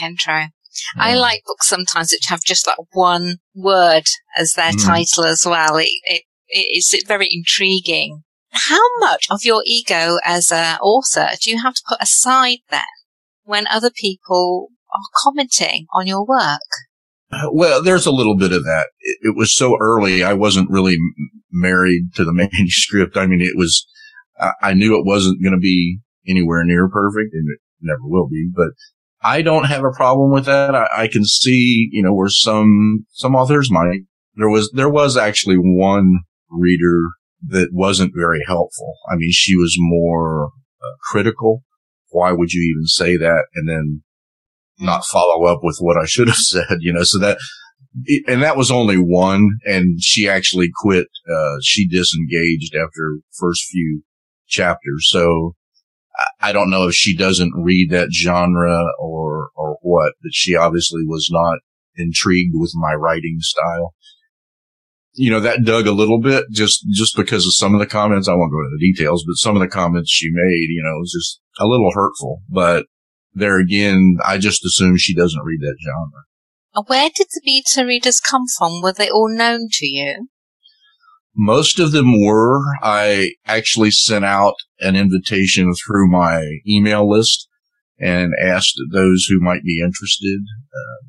Kentro. 0.00 0.50
I 0.98 1.14
Um, 1.14 1.20
like 1.20 1.42
books 1.46 1.66
sometimes 1.68 2.12
which 2.12 2.26
have 2.28 2.42
just 2.44 2.66
like 2.66 2.76
one 2.92 3.36
word 3.54 4.04
as 4.36 4.52
their 4.52 4.72
Mhm. 4.72 4.84
title 4.84 5.24
as 5.24 5.46
well. 5.46 5.78
It, 5.78 5.88
it, 6.04 6.22
it 6.48 6.76
is 6.76 7.02
very 7.06 7.28
intriguing. 7.30 8.22
How 8.50 8.82
much 8.98 9.26
of 9.30 9.44
your 9.44 9.62
ego 9.64 10.18
as 10.22 10.52
an 10.52 10.76
author 10.82 11.30
do 11.40 11.50
you 11.50 11.62
have 11.62 11.74
to 11.74 11.82
put 11.88 12.02
aside 12.02 12.58
then 12.70 12.82
when 13.42 13.66
other 13.68 13.90
people 13.90 14.68
are 14.96 15.22
commenting 15.24 15.86
on 15.94 16.06
your 16.06 16.24
work? 16.24 16.60
Well, 17.52 17.82
there's 17.82 18.06
a 18.06 18.12
little 18.12 18.36
bit 18.36 18.52
of 18.52 18.64
that. 18.64 18.88
It, 19.00 19.18
it 19.22 19.36
was 19.36 19.54
so 19.54 19.76
early. 19.80 20.22
I 20.22 20.32
wasn't 20.32 20.70
really 20.70 20.96
married 21.50 22.14
to 22.14 22.24
the 22.24 22.32
manuscript. 22.32 23.16
I 23.16 23.26
mean, 23.26 23.40
it 23.40 23.56
was, 23.56 23.86
I, 24.38 24.52
I 24.62 24.74
knew 24.74 24.98
it 24.98 25.06
wasn't 25.06 25.42
going 25.42 25.54
to 25.54 25.60
be 25.60 26.00
anywhere 26.26 26.64
near 26.64 26.88
perfect 26.88 27.32
and 27.32 27.46
it 27.50 27.60
never 27.80 28.02
will 28.02 28.28
be, 28.28 28.48
but 28.54 28.68
I 29.22 29.42
don't 29.42 29.64
have 29.64 29.84
a 29.84 29.92
problem 29.92 30.32
with 30.32 30.44
that. 30.44 30.74
I, 30.74 30.88
I 30.96 31.08
can 31.08 31.24
see, 31.24 31.88
you 31.90 32.02
know, 32.02 32.14
where 32.14 32.28
some, 32.28 33.06
some 33.12 33.34
authors 33.34 33.70
might. 33.70 34.02
There 34.36 34.48
was, 34.48 34.70
there 34.74 34.90
was 34.90 35.16
actually 35.16 35.56
one 35.56 36.20
reader 36.50 37.08
that 37.48 37.70
wasn't 37.72 38.12
very 38.14 38.42
helpful. 38.46 38.94
I 39.10 39.16
mean, 39.16 39.30
she 39.32 39.56
was 39.56 39.74
more 39.78 40.50
uh, 40.82 40.96
critical. 41.10 41.62
Why 42.10 42.32
would 42.32 42.52
you 42.52 42.62
even 42.62 42.86
say 42.86 43.16
that? 43.16 43.46
And 43.54 43.68
then 43.68 44.02
not 44.78 45.04
follow 45.04 45.46
up 45.46 45.60
with 45.62 45.78
what 45.80 45.96
I 45.96 46.06
should 46.06 46.28
have 46.28 46.36
said, 46.52 46.78
you 46.80 46.92
know, 46.92 47.02
so 47.02 47.18
that, 47.18 47.38
and 48.26 48.42
that 48.42 48.56
was 48.56 48.70
only 48.70 48.96
one 48.96 49.48
and 49.64 49.98
she 50.02 50.28
actually 50.28 50.70
quit. 50.74 51.06
Uh, 51.30 51.56
she 51.62 51.88
disengaged 51.88 52.74
after 52.74 53.18
first 53.38 53.64
few 53.70 54.02
chapters. 54.46 55.08
So 55.08 55.54
I- 56.18 56.48
I 56.48 56.52
don't 56.52 56.70
know 56.70 56.88
if 56.88 56.94
she 56.94 57.16
doesn't 57.16 57.52
read 57.56 57.90
that 57.90 58.08
genre 58.12 58.84
or, 59.00 59.50
or 59.56 59.78
what, 59.82 60.12
but 60.22 60.32
she 60.32 60.54
obviously 60.54 61.02
was 61.06 61.28
not 61.30 61.58
intrigued 61.96 62.52
with 62.54 62.72
my 62.74 62.92
writing 62.94 63.38
style. 63.40 63.94
You 65.14 65.30
know, 65.30 65.40
that 65.40 65.64
dug 65.64 65.86
a 65.86 65.92
little 65.92 66.20
bit 66.20 66.44
just, 66.52 66.84
just 66.92 67.16
because 67.16 67.46
of 67.46 67.54
some 67.54 67.72
of 67.74 67.80
the 67.80 67.86
comments. 67.86 68.28
I 68.28 68.34
won't 68.34 68.52
go 68.52 68.58
into 68.58 68.76
the 68.78 68.92
details, 68.92 69.24
but 69.26 69.34
some 69.36 69.56
of 69.56 69.62
the 69.62 69.68
comments 69.68 70.10
she 70.10 70.28
made, 70.30 70.66
you 70.68 70.82
know, 70.84 70.98
was 70.98 71.12
just 71.12 71.40
a 71.58 71.66
little 71.66 71.90
hurtful, 71.94 72.42
but 72.50 72.84
there 73.36 73.58
again, 73.58 74.16
I 74.26 74.38
just 74.38 74.64
assume 74.64 74.96
she 74.96 75.14
doesn't 75.14 75.44
read 75.44 75.60
that 75.60 75.76
genre. 75.84 76.84
Where 76.88 77.10
did 77.14 77.28
the 77.32 77.40
beta 77.44 77.86
readers 77.86 78.20
come 78.20 78.44
from? 78.58 78.82
Were 78.82 78.92
they 78.92 79.08
all 79.08 79.28
known 79.28 79.68
to 79.72 79.86
you? 79.86 80.28
Most 81.34 81.78
of 81.78 81.92
them 81.92 82.22
were. 82.22 82.60
I 82.82 83.32
actually 83.46 83.90
sent 83.90 84.24
out 84.24 84.54
an 84.80 84.96
invitation 84.96 85.72
through 85.74 86.10
my 86.10 86.42
email 86.66 87.08
list 87.08 87.48
and 87.98 88.32
asked 88.40 88.78
those 88.92 89.26
who 89.28 89.40
might 89.40 89.62
be 89.62 89.80
interested 89.80 90.40
uh, 90.74 91.06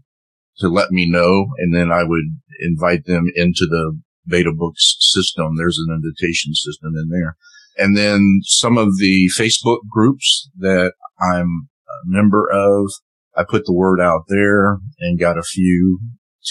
to 0.59 0.69
let 0.69 0.91
me 0.91 1.09
know, 1.09 1.47
and 1.57 1.73
then 1.73 1.91
I 1.91 2.03
would 2.03 2.25
invite 2.61 3.05
them 3.05 3.25
into 3.35 3.65
the 3.69 3.99
Beta 4.25 4.51
Books 4.53 4.97
system. 4.99 5.55
There's 5.55 5.79
an 5.85 5.93
invitation 5.93 6.53
system 6.53 6.93
in 6.95 7.09
there. 7.09 7.37
And 7.77 7.95
then 7.95 8.41
some 8.43 8.77
of 8.77 8.97
the 8.97 9.29
Facebook 9.37 9.79
groups 9.89 10.49
that 10.57 10.93
I'm 11.21 11.69
member 12.05 12.49
of, 12.51 12.91
I 13.35 13.43
put 13.47 13.65
the 13.65 13.73
word 13.73 13.99
out 14.01 14.23
there 14.27 14.77
and 14.99 15.19
got 15.19 15.37
a 15.37 15.43
few 15.43 15.99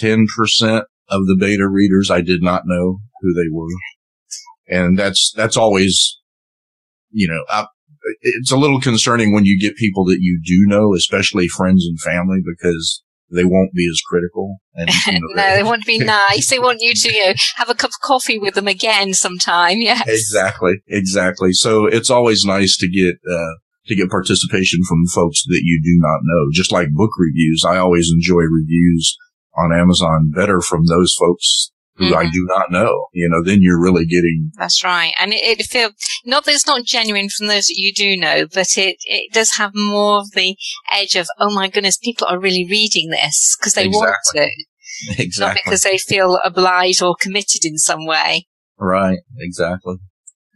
10% 0.01 0.27
of 1.09 1.27
the 1.27 1.37
beta 1.39 1.69
readers 1.69 2.11
I 2.11 2.21
did 2.21 2.43
not 2.43 2.63
know 2.67 2.99
who 3.21 3.35
they 3.35 3.49
were. 3.51 3.69
And 4.69 4.99
that's, 4.99 5.33
that's 5.37 5.57
always, 5.57 6.19
you 7.11 7.29
know, 7.29 7.45
I, 7.49 7.67
it's 8.21 8.53
a 8.53 8.57
little 8.57 8.81
concerning 8.81 9.33
when 9.33 9.45
you 9.45 9.59
get 9.59 9.77
people 9.77 10.05
that 10.07 10.19
you 10.21 10.41
do 10.45 10.65
know, 10.67 10.95
especially 10.95 11.49
friends 11.49 11.85
and 11.87 12.01
family, 12.01 12.39
because 12.45 13.03
they 13.31 13.45
won't 13.45 13.73
be 13.75 13.89
as 13.91 14.01
critical. 14.09 14.59
And, 14.75 14.91
you 15.07 15.13
know, 15.35 15.43
no, 15.43 15.57
they 15.57 15.63
want 15.63 15.83
to 15.83 15.87
be 15.87 15.99
nice. 15.99 16.49
They 16.49 16.59
want 16.59 16.81
you 16.81 16.95
to 16.95 17.13
you 17.13 17.27
know, 17.27 17.35
have 17.57 17.71
a 17.71 17.75
cup 17.75 17.91
of 17.91 18.01
coffee 18.03 18.39
with 18.39 18.55
them 18.55 18.69
again 18.69 19.15
sometime. 19.15 19.77
Yes. 19.87 20.09
Exactly, 20.09 20.75
exactly. 20.89 21.53
So 21.53 21.87
it's 21.87 22.11
always 22.11 22.45
nice 22.45 22.77
to 22.79 22.89
get 22.89 23.17
uh, 23.31 23.53
to 23.89 23.95
get 23.97 24.11
participation 24.11 24.81
from 24.89 25.07
folks 25.15 25.45
that 25.47 25.61
you 25.65 25.81
do 25.83 25.97
not 26.01 26.21
know. 26.25 26.51
Just 26.53 26.73
like 26.73 26.89
book 26.93 27.11
reviews, 27.19 27.65
I 27.67 27.77
always 27.79 28.11
enjoy 28.13 28.43
reviews 28.43 29.17
on 29.57 29.73
Amazon 29.73 30.31
better 30.35 30.61
from 30.61 30.87
those 30.87 31.15
folks 31.19 31.71
who 31.99 32.15
I 32.15 32.27
Mhm. 32.27 32.33
do 32.33 32.47
not 32.51 32.71
know. 32.71 33.07
You 33.15 33.29
know, 33.31 33.43
then 33.43 33.63
you're 33.63 33.81
really 33.81 34.05
getting 34.05 34.51
That's 34.59 34.85
right. 34.85 35.15
And 35.19 35.33
it, 35.33 35.61
it 35.61 35.65
feel 35.67 35.91
not 36.27 36.45
that 36.45 36.55
it's 36.55 36.67
not 36.67 36.85
genuine 36.85 37.29
from 37.31 37.47
those 37.47 37.67
that 37.69 37.75
you 37.79 37.95
do 37.95 38.19
know, 38.19 38.47
but 38.53 38.67
it, 38.77 38.97
it 39.07 39.33
does 39.33 39.53
have 39.53 39.71
more 39.75 40.19
of 40.19 40.31
the 40.33 40.57
edge 40.93 41.15
of, 41.17 41.27
oh 41.39 41.55
my 41.55 41.69
goodness, 41.69 41.97
people 41.97 42.27
are 42.27 42.39
really 42.39 42.67
reading 42.69 43.09
this 43.11 43.57
because 43.59 43.73
they 43.73 43.89
want 43.89 44.15
Exactly. 44.35 44.53
to, 45.17 45.41
not 45.41 45.55
because 45.65 45.83
they 45.85 45.97
feel 45.97 46.39
obliged 46.45 47.01
or 47.03 47.17
committed 47.19 47.65
in 47.65 47.79
some 47.79 48.05
way. 48.05 48.47
right. 48.79 49.21
Exactly. 49.39 49.97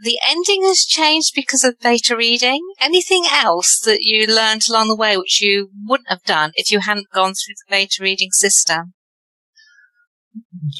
The 0.03 0.19
ending 0.29 0.63
has 0.65 0.79
changed 0.79 1.33
because 1.35 1.63
of 1.63 1.79
beta 1.81 2.17
reading. 2.17 2.61
Anything 2.81 3.25
else 3.31 3.81
that 3.85 4.01
you 4.01 4.27
learned 4.27 4.63
along 4.69 4.89
the 4.89 4.97
way 4.97 5.17
which 5.17 5.43
you 5.43 5.71
wouldn't 5.87 6.09
have 6.09 6.23
done 6.23 6.53
if 6.55 6.71
you 6.71 6.81
hadn't 6.81 7.11
gone 7.13 7.35
through 7.35 7.55
the 7.55 7.71
beta 7.71 8.03
reading 8.03 8.31
system? 8.33 8.95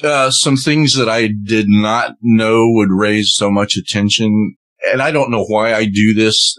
uh, 0.03 0.31
some 0.31 0.57
things 0.57 0.95
that 0.95 1.09
I 1.09 1.27
did 1.27 1.67
not 1.67 2.15
know 2.21 2.69
would 2.71 2.91
raise 2.91 3.33
so 3.33 3.51
much 3.51 3.75
attention. 3.75 4.55
And 4.91 5.01
I 5.01 5.11
don't 5.11 5.31
know 5.31 5.45
why 5.45 5.73
I 5.73 5.85
do 5.85 6.13
this, 6.13 6.57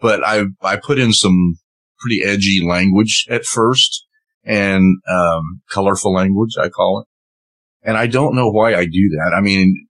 but 0.00 0.24
I, 0.26 0.44
I 0.62 0.76
put 0.76 0.98
in 0.98 1.12
some 1.12 1.56
pretty 1.98 2.22
edgy 2.22 2.60
language 2.66 3.26
at 3.30 3.44
first 3.44 4.06
and, 4.44 4.98
um, 5.08 5.62
colorful 5.70 6.12
language, 6.12 6.52
I 6.60 6.68
call 6.68 7.00
it. 7.00 7.88
And 7.88 7.96
I 7.96 8.06
don't 8.06 8.34
know 8.34 8.50
why 8.50 8.74
I 8.74 8.84
do 8.84 9.08
that. 9.10 9.32
I 9.36 9.40
mean, 9.40 9.86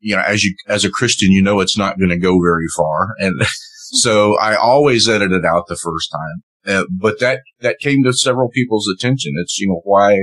you 0.00 0.16
know, 0.16 0.22
as 0.22 0.44
you, 0.44 0.54
as 0.66 0.84
a 0.84 0.90
Christian, 0.90 1.32
you 1.32 1.42
know, 1.42 1.60
it's 1.60 1.78
not 1.78 1.98
going 1.98 2.10
to 2.10 2.18
go 2.18 2.40
very 2.40 2.66
far. 2.76 3.14
And 3.18 3.40
so 4.02 4.36
I 4.38 4.56
always 4.56 5.08
edit 5.08 5.32
it 5.32 5.44
out 5.44 5.66
the 5.68 5.76
first 5.76 6.10
time. 6.12 6.42
Uh, 6.66 6.84
but 6.90 7.20
that, 7.20 7.40
that 7.60 7.78
came 7.80 8.04
to 8.04 8.12
several 8.12 8.50
people's 8.50 8.88
attention. 8.88 9.34
It's, 9.40 9.58
you 9.58 9.68
know, 9.68 9.80
why, 9.84 10.18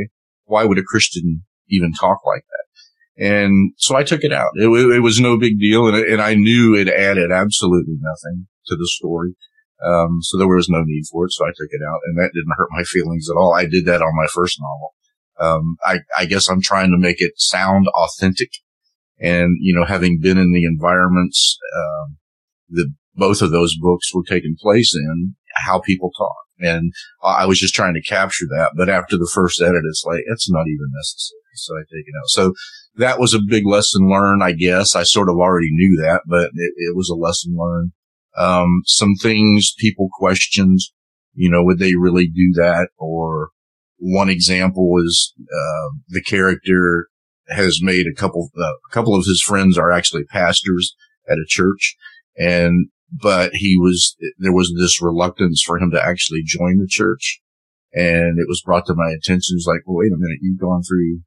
why 0.46 0.64
would 0.64 0.78
a 0.78 0.84
Christian 0.84 1.44
even 1.70 1.92
talk 1.94 2.20
like 2.26 2.44
that? 2.44 2.66
And 3.18 3.74
so 3.78 3.96
I 3.96 4.04
took 4.04 4.24
it 4.24 4.34
out. 4.34 4.52
It, 4.56 4.68
it 4.68 5.00
was 5.00 5.20
no 5.20 5.38
big 5.38 5.60
deal. 5.60 5.88
And, 5.88 5.96
and, 5.96 6.22
I 6.22 6.36
knew 6.36 6.76
it 6.76 6.90
added 6.90 7.32
absolutely 7.32 7.96
nothing 8.00 8.48
to 8.68 8.76
the 8.76 8.88
story. 8.88 9.36
Um, 9.84 10.20
so 10.22 10.38
there 10.38 10.48
was 10.48 10.68
no 10.70 10.84
need 10.84 11.04
for 11.10 11.26
it. 11.26 11.32
So 11.32 11.46
I 11.46 11.50
took 11.50 11.70
it 11.72 11.82
out 11.88 12.00
and 12.06 12.18
that 12.18 12.32
didn't 12.34 12.56
hurt 12.58 12.68
my 12.72 12.84
feelings 12.84 13.30
at 13.30 13.38
all. 13.38 13.54
I 13.56 13.66
did 13.66 13.86
that 13.86 14.02
on 14.02 14.16
my 14.16 14.28
first 14.34 14.60
novel. 14.60 14.94
Um, 15.40 15.78
I, 15.84 16.00
I 16.18 16.26
guess 16.26 16.50
I'm 16.50 16.62
trying 16.62 16.92
to 16.92 16.98
make 16.98 17.22
it 17.22 17.34
sound 17.38 17.88
authentic 17.96 18.50
and, 19.20 19.58
you 19.62 19.76
know, 19.76 19.86
having 19.86 20.20
been 20.22 20.38
in 20.38 20.52
the 20.52 20.66
environments, 20.66 21.58
um, 21.76 22.18
that 22.70 22.92
both 23.16 23.42
of 23.42 23.52
those 23.52 23.78
books 23.80 24.14
were 24.14 24.24
taking 24.28 24.56
place 24.60 24.96
in, 24.96 25.36
how 25.56 25.80
people 25.80 26.12
talk. 26.18 26.36
And 26.60 26.94
I 27.24 27.46
was 27.46 27.60
just 27.60 27.76
trying 27.76 27.94
to 27.96 28.02
capture 28.02 28.46
that. 28.50 28.72
But 28.78 28.90
after 28.90 29.18
the 29.18 29.30
first 29.34 29.62
edit, 29.62 29.84
it's 29.90 30.04
like, 30.06 30.22
it's 30.28 30.50
not 30.50 30.66
even 30.68 30.88
necessary. 30.96 31.42
So 31.56 31.76
I 31.76 31.82
take 31.82 32.06
it 32.08 32.16
out. 32.18 32.28
So 32.28 32.54
that 32.96 33.20
was 33.20 33.34
a 33.34 33.40
big 33.46 33.66
lesson 33.66 34.10
learned, 34.10 34.44
I 34.44 34.54
guess. 34.54 34.96
I 34.96 35.04
sort 35.04 35.30
of 35.30 35.36
already 35.36 35.70
knew 35.72 36.02
that, 36.02 36.22
but 36.28 36.46
it, 36.54 36.74
it 36.78 36.96
was 36.96 37.10
a 37.10 37.16
lesson 37.16 37.56
learned. 37.58 37.92
Um, 38.38 38.82
some 38.86 39.16
things 39.22 39.74
people 39.78 40.10
questioned, 40.12 40.80
you 41.34 41.50
know, 41.50 41.64
would 41.64 41.80
they 41.80 41.96
really 41.96 42.28
do 42.28 42.52
that? 42.56 42.90
Or 42.98 43.50
one 43.98 44.30
example 44.30 44.90
was, 44.90 45.34
uh, 45.40 45.90
the 46.10 46.22
character 46.22 47.08
has 47.50 47.80
made 47.82 48.06
a 48.08 48.16
couple, 48.16 48.50
uh, 48.58 48.64
a 48.64 48.94
couple 48.94 49.16
of 49.16 49.26
his 49.26 49.42
friends 49.42 49.78
are 49.78 49.92
actually 49.92 50.24
pastors 50.26 50.96
at 51.30 51.38
a 51.38 51.46
church 51.48 51.96
and 52.38 52.90
but 53.12 53.52
he 53.54 53.78
was, 53.78 54.16
there 54.38 54.54
was 54.54 54.74
this 54.78 55.02
reluctance 55.02 55.64
for 55.66 55.78
him 55.78 55.92
to 55.92 56.04
actually 56.04 56.42
join 56.44 56.80
the 56.80 56.88
church. 56.88 57.40
And 57.94 58.40
it 58.40 58.48
was 58.48 58.62
brought 58.66 58.86
to 58.88 58.96
my 58.96 59.10
attention. 59.12 59.56
It's 59.56 59.68
like, 59.68 59.82
well, 59.86 59.98
wait 59.98 60.12
a 60.12 60.18
minute. 60.18 60.40
You've 60.42 60.60
gone 60.60 60.82
through 60.84 61.22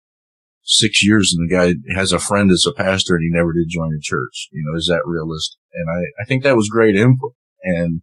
six 0.65 1.03
years 1.03 1.35
and 1.35 1.49
the 1.49 1.55
guy 1.55 1.75
has 1.97 2.13
a 2.13 2.19
friend 2.19 2.51
that's 2.51 2.67
a 2.67 2.73
pastor 2.73 3.15
and 3.15 3.23
he 3.23 3.31
never 3.31 3.55
did 3.55 3.69
join 3.71 3.95
a 3.95 4.03
church. 4.03 4.49
You 4.53 4.65
know, 4.67 4.77
is 4.77 4.87
that 4.89 5.07
realistic? 5.07 5.59
And 5.73 5.89
I, 5.89 6.23
I 6.23 6.25
think 6.27 6.43
that 6.43 6.57
was 6.57 6.69
great 6.69 6.95
input 6.95 7.33
and 7.63 8.03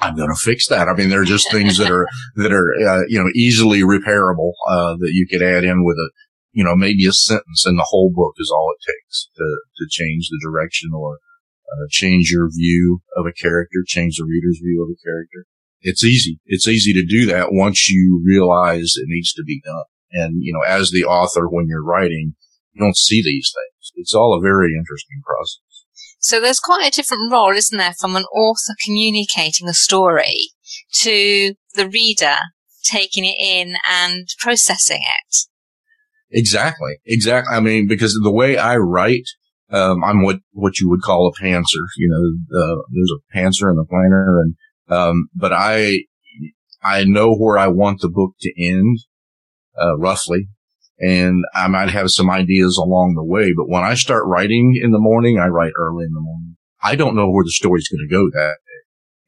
I'm 0.00 0.16
going 0.16 0.30
to 0.30 0.40
fix 0.40 0.66
that. 0.68 0.88
I 0.88 0.94
mean, 0.94 1.10
there 1.10 1.20
are 1.20 1.26
just 1.26 1.52
things 1.52 1.78
that 1.78 1.90
are, 1.90 2.08
that 2.36 2.52
are, 2.52 2.74
uh, 2.74 3.02
you 3.06 3.22
know, 3.22 3.30
easily 3.34 3.82
repairable, 3.82 4.52
uh, 4.68 4.96
that 4.98 5.10
you 5.12 5.26
could 5.30 5.42
add 5.42 5.62
in 5.62 5.84
with 5.84 5.96
a, 5.96 6.10
you 6.52 6.64
know, 6.64 6.76
maybe 6.76 7.06
a 7.06 7.12
sentence 7.12 7.64
in 7.66 7.76
the 7.76 7.86
whole 7.88 8.10
book 8.14 8.34
is 8.38 8.50
all 8.54 8.72
it 8.74 8.90
takes 8.90 9.28
to, 9.36 9.44
to 9.44 9.86
change 9.88 10.28
the 10.28 10.40
direction 10.42 10.90
or, 10.94 11.18
uh, 11.70 11.86
change 11.90 12.30
your 12.30 12.48
view 12.50 13.00
of 13.16 13.26
a 13.26 13.32
character, 13.32 13.84
change 13.86 14.16
the 14.16 14.24
reader's 14.24 14.58
view 14.62 14.82
of 14.82 14.90
a 14.90 15.00
character. 15.04 15.46
It's 15.80 16.04
easy. 16.04 16.40
It's 16.44 16.68
easy 16.68 16.92
to 16.92 17.06
do 17.06 17.26
that 17.26 17.52
once 17.52 17.88
you 17.88 18.22
realize 18.24 18.94
it 18.96 19.06
needs 19.06 19.32
to 19.34 19.44
be 19.44 19.62
done. 19.64 19.84
And, 20.12 20.42
you 20.42 20.52
know, 20.52 20.62
as 20.66 20.90
the 20.90 21.04
author, 21.04 21.48
when 21.48 21.66
you're 21.68 21.84
writing, 21.84 22.34
you 22.72 22.84
don't 22.84 22.96
see 22.96 23.22
these 23.22 23.52
things. 23.54 23.92
It's 23.94 24.14
all 24.14 24.36
a 24.36 24.42
very 24.42 24.74
interesting 24.74 25.22
process. 25.24 25.86
So 26.18 26.40
there's 26.40 26.60
quite 26.60 26.86
a 26.86 26.90
different 26.90 27.32
role, 27.32 27.56
isn't 27.56 27.78
there, 27.78 27.94
from 27.98 28.16
an 28.16 28.24
author 28.24 28.74
communicating 28.84 29.68
a 29.68 29.74
story 29.74 30.50
to 31.00 31.54
the 31.74 31.88
reader 31.88 32.36
taking 32.84 33.24
it 33.24 33.36
in 33.38 33.76
and 33.88 34.28
processing 34.38 35.02
it. 35.02 35.36
Exactly. 36.30 36.96
Exactly. 37.06 37.54
I 37.54 37.60
mean, 37.60 37.88
because 37.88 38.18
the 38.22 38.32
way 38.32 38.56
I 38.56 38.76
write, 38.76 39.26
um, 39.70 40.02
I'm 40.04 40.22
what, 40.22 40.38
what 40.52 40.78
you 40.80 40.88
would 40.88 41.02
call 41.02 41.28
a 41.28 41.42
pantser. 41.42 41.84
You 41.96 42.08
know, 42.08 42.58
uh, 42.58 42.76
there's 42.92 43.12
a 43.12 43.36
pantser 43.36 43.70
and 43.70 43.78
a 43.78 43.84
planner 43.84 44.40
and, 44.42 44.54
um, 44.88 45.28
but 45.34 45.52
I, 45.52 46.00
I 46.82 47.04
know 47.04 47.34
where 47.34 47.58
I 47.58 47.68
want 47.68 48.00
the 48.00 48.08
book 48.08 48.32
to 48.40 48.52
end, 48.62 48.98
uh, 49.80 49.96
roughly. 49.98 50.48
And 50.98 51.44
I 51.54 51.66
might 51.68 51.88
have 51.90 52.10
some 52.10 52.28
ideas 52.28 52.76
along 52.76 53.14
the 53.14 53.24
way, 53.24 53.54
but 53.56 53.70
when 53.70 53.82
I 53.82 53.94
start 53.94 54.26
writing 54.26 54.78
in 54.82 54.90
the 54.90 54.98
morning, 54.98 55.38
I 55.38 55.46
write 55.46 55.72
early 55.78 56.04
in 56.04 56.12
the 56.12 56.20
morning. 56.20 56.56
I 56.82 56.94
don't 56.94 57.16
know 57.16 57.30
where 57.30 57.44
the 57.44 57.50
story's 57.50 57.88
going 57.88 58.06
to 58.06 58.14
go 58.14 58.28
that 58.32 58.56
day 58.66 58.80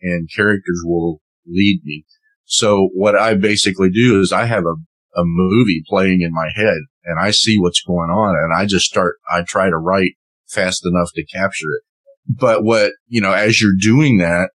and 0.03 0.29
characters 0.35 0.83
will 0.85 1.21
lead 1.47 1.81
me. 1.85 2.05
So 2.45 2.91
what 2.93 3.17
I 3.17 3.35
basically 3.35 3.91
do 3.91 4.21
is 4.21 4.33
I 4.33 4.45
have 4.45 4.65
a, 4.65 4.75
a 5.19 5.25
movie 5.25 5.83
playing 5.89 6.21
in 6.21 6.33
my 6.33 6.49
head 6.55 6.79
and 7.05 7.19
I 7.19 7.31
see 7.31 7.59
what's 7.59 7.83
going 7.83 8.11
on 8.11 8.37
and 8.37 8.53
I 8.55 8.67
just 8.67 8.87
start, 8.87 9.17
I 9.31 9.43
try 9.43 9.69
to 9.69 9.77
write 9.77 10.13
fast 10.49 10.87
enough 10.87 11.11
to 11.15 11.25
capture 11.25 11.69
it. 11.77 11.83
But 12.29 12.63
what, 12.63 12.93
you 13.09 13.21
know, 13.21 13.33
as 13.33 13.61
you're 13.61 13.77
doing 13.79 14.19
that, 14.19 14.51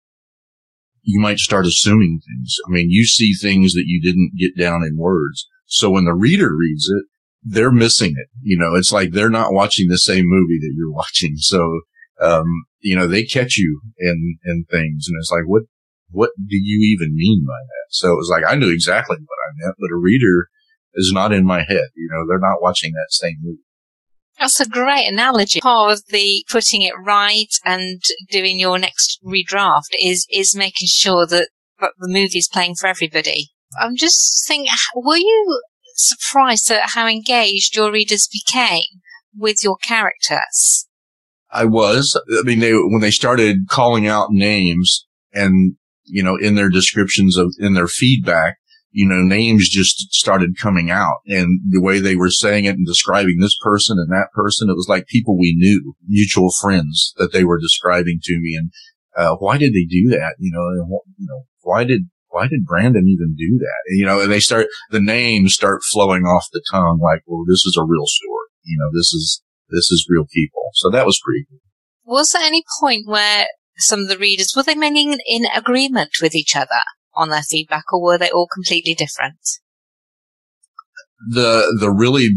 you 1.02 1.20
might 1.20 1.38
start 1.38 1.66
assuming 1.66 2.20
things. 2.26 2.56
I 2.66 2.70
mean, 2.70 2.90
you 2.90 3.04
see 3.04 3.32
things 3.32 3.74
that 3.74 3.84
you 3.86 4.00
didn't 4.02 4.32
get 4.38 4.56
down 4.56 4.82
in 4.82 4.96
words. 4.96 5.46
So 5.66 5.90
when 5.90 6.04
the 6.04 6.14
reader 6.14 6.54
reads 6.54 6.88
it, 6.88 7.04
they're 7.42 7.70
missing 7.70 8.14
it. 8.16 8.28
You 8.42 8.58
know, 8.58 8.74
it's 8.74 8.92
like 8.92 9.12
they're 9.12 9.30
not 9.30 9.52
watching 9.52 9.88
the 9.88 9.98
same 9.98 10.24
movie 10.26 10.58
that 10.60 10.72
you're 10.74 10.92
watching. 10.92 11.36
So, 11.36 11.80
um, 12.20 12.46
you 12.80 12.96
know, 12.96 13.06
they 13.06 13.24
catch 13.24 13.56
you 13.56 13.80
in, 13.98 14.38
in 14.44 14.64
things 14.70 15.06
and 15.08 15.16
it's 15.18 15.30
like, 15.30 15.46
what, 15.46 15.62
what 16.10 16.30
do 16.36 16.56
you 16.56 16.94
even 16.94 17.14
mean 17.14 17.44
by 17.46 17.52
that? 17.52 17.86
So 17.90 18.12
it 18.12 18.16
was 18.16 18.30
like, 18.30 18.44
I 18.50 18.56
knew 18.56 18.70
exactly 18.72 19.16
what 19.16 19.38
I 19.48 19.66
meant, 19.66 19.76
but 19.78 19.94
a 19.94 19.98
reader 19.98 20.48
is 20.94 21.12
not 21.12 21.32
in 21.32 21.44
my 21.44 21.60
head. 21.60 21.88
You 21.94 22.08
know, 22.10 22.24
they're 22.28 22.38
not 22.38 22.62
watching 22.62 22.92
that 22.92 23.10
same 23.10 23.36
movie. 23.42 23.58
That's 24.38 24.60
a 24.60 24.68
great 24.68 25.06
analogy. 25.06 25.60
Part 25.60 25.92
of 25.92 26.02
the 26.08 26.44
putting 26.50 26.82
it 26.82 26.94
right 27.04 27.52
and 27.64 28.02
doing 28.30 28.58
your 28.58 28.78
next 28.78 29.20
redraft 29.24 29.94
is, 30.00 30.26
is 30.30 30.56
making 30.56 30.88
sure 30.88 31.26
that 31.26 31.48
the 31.78 32.08
movie 32.08 32.38
is 32.38 32.48
playing 32.52 32.74
for 32.74 32.88
everybody. 32.88 33.50
I'm 33.80 33.96
just 33.96 34.44
thinking, 34.46 34.72
were 34.94 35.16
you 35.16 35.60
surprised 35.96 36.70
at 36.70 36.90
how 36.90 37.06
engaged 37.06 37.76
your 37.76 37.92
readers 37.92 38.28
became 38.28 39.00
with 39.36 39.62
your 39.62 39.76
characters? 39.76 40.88
I 41.50 41.64
was. 41.64 42.20
I 42.36 42.42
mean, 42.42 42.58
they, 42.58 42.72
when 42.72 43.00
they 43.00 43.12
started 43.12 43.68
calling 43.68 44.08
out 44.08 44.32
names 44.32 45.06
and, 45.32 45.76
you 46.04 46.22
know, 46.22 46.36
in 46.36 46.56
their 46.56 46.70
descriptions 46.70 47.36
of, 47.36 47.54
in 47.60 47.74
their 47.74 47.86
feedback, 47.86 48.56
you 48.94 49.08
know, 49.08 49.22
names 49.22 49.68
just 49.68 50.14
started 50.14 50.56
coming 50.56 50.88
out 50.88 51.18
and 51.26 51.60
the 51.68 51.82
way 51.82 51.98
they 51.98 52.14
were 52.14 52.30
saying 52.30 52.64
it 52.64 52.76
and 52.76 52.86
describing 52.86 53.38
this 53.40 53.58
person 53.60 53.98
and 53.98 54.08
that 54.12 54.28
person, 54.32 54.70
it 54.70 54.76
was 54.76 54.86
like 54.88 55.08
people 55.08 55.36
we 55.36 55.52
knew, 55.58 55.96
mutual 56.06 56.52
friends 56.60 57.12
that 57.16 57.32
they 57.32 57.42
were 57.42 57.58
describing 57.58 58.20
to 58.22 58.38
me. 58.40 58.54
And, 58.54 58.70
uh, 59.16 59.34
why 59.34 59.58
did 59.58 59.72
they 59.72 59.84
do 59.84 60.10
that? 60.10 60.36
You 60.38 60.52
know, 60.52 60.62
and, 60.68 60.88
you 61.18 61.26
know, 61.26 61.42
why 61.62 61.82
did, 61.82 62.02
why 62.28 62.46
did 62.46 62.64
Brandon 62.64 63.08
even 63.08 63.34
do 63.36 63.58
that? 63.58 63.80
And, 63.88 63.98
you 63.98 64.06
know, 64.06 64.20
and 64.20 64.30
they 64.30 64.38
start, 64.38 64.68
the 64.90 65.00
names 65.00 65.54
start 65.54 65.82
flowing 65.92 66.22
off 66.22 66.46
the 66.52 66.62
tongue 66.70 67.00
like, 67.02 67.22
well, 67.26 67.44
this 67.48 67.66
is 67.66 67.76
a 67.76 67.84
real 67.84 68.06
story. 68.06 68.48
You 68.62 68.78
know, 68.78 68.96
this 68.96 69.12
is, 69.12 69.42
this 69.70 69.90
is 69.90 70.06
real 70.08 70.26
people. 70.32 70.62
So 70.74 70.88
that 70.90 71.04
was 71.04 71.20
pretty. 71.24 71.46
Was 72.04 72.30
there 72.30 72.42
any 72.42 72.62
point 72.80 73.08
where 73.08 73.46
some 73.76 74.02
of 74.02 74.08
the 74.08 74.18
readers, 74.18 74.52
were 74.54 74.62
they 74.62 74.76
mainly 74.76 75.18
in 75.26 75.46
agreement 75.46 76.12
with 76.22 76.36
each 76.36 76.54
other? 76.54 76.82
On 77.16 77.30
their 77.30 77.42
feedback, 77.42 77.84
or 77.92 78.02
were 78.02 78.18
they 78.18 78.30
all 78.30 78.48
completely 78.52 78.94
different? 78.94 79.38
The 81.30 81.76
the 81.80 81.90
really 81.90 82.30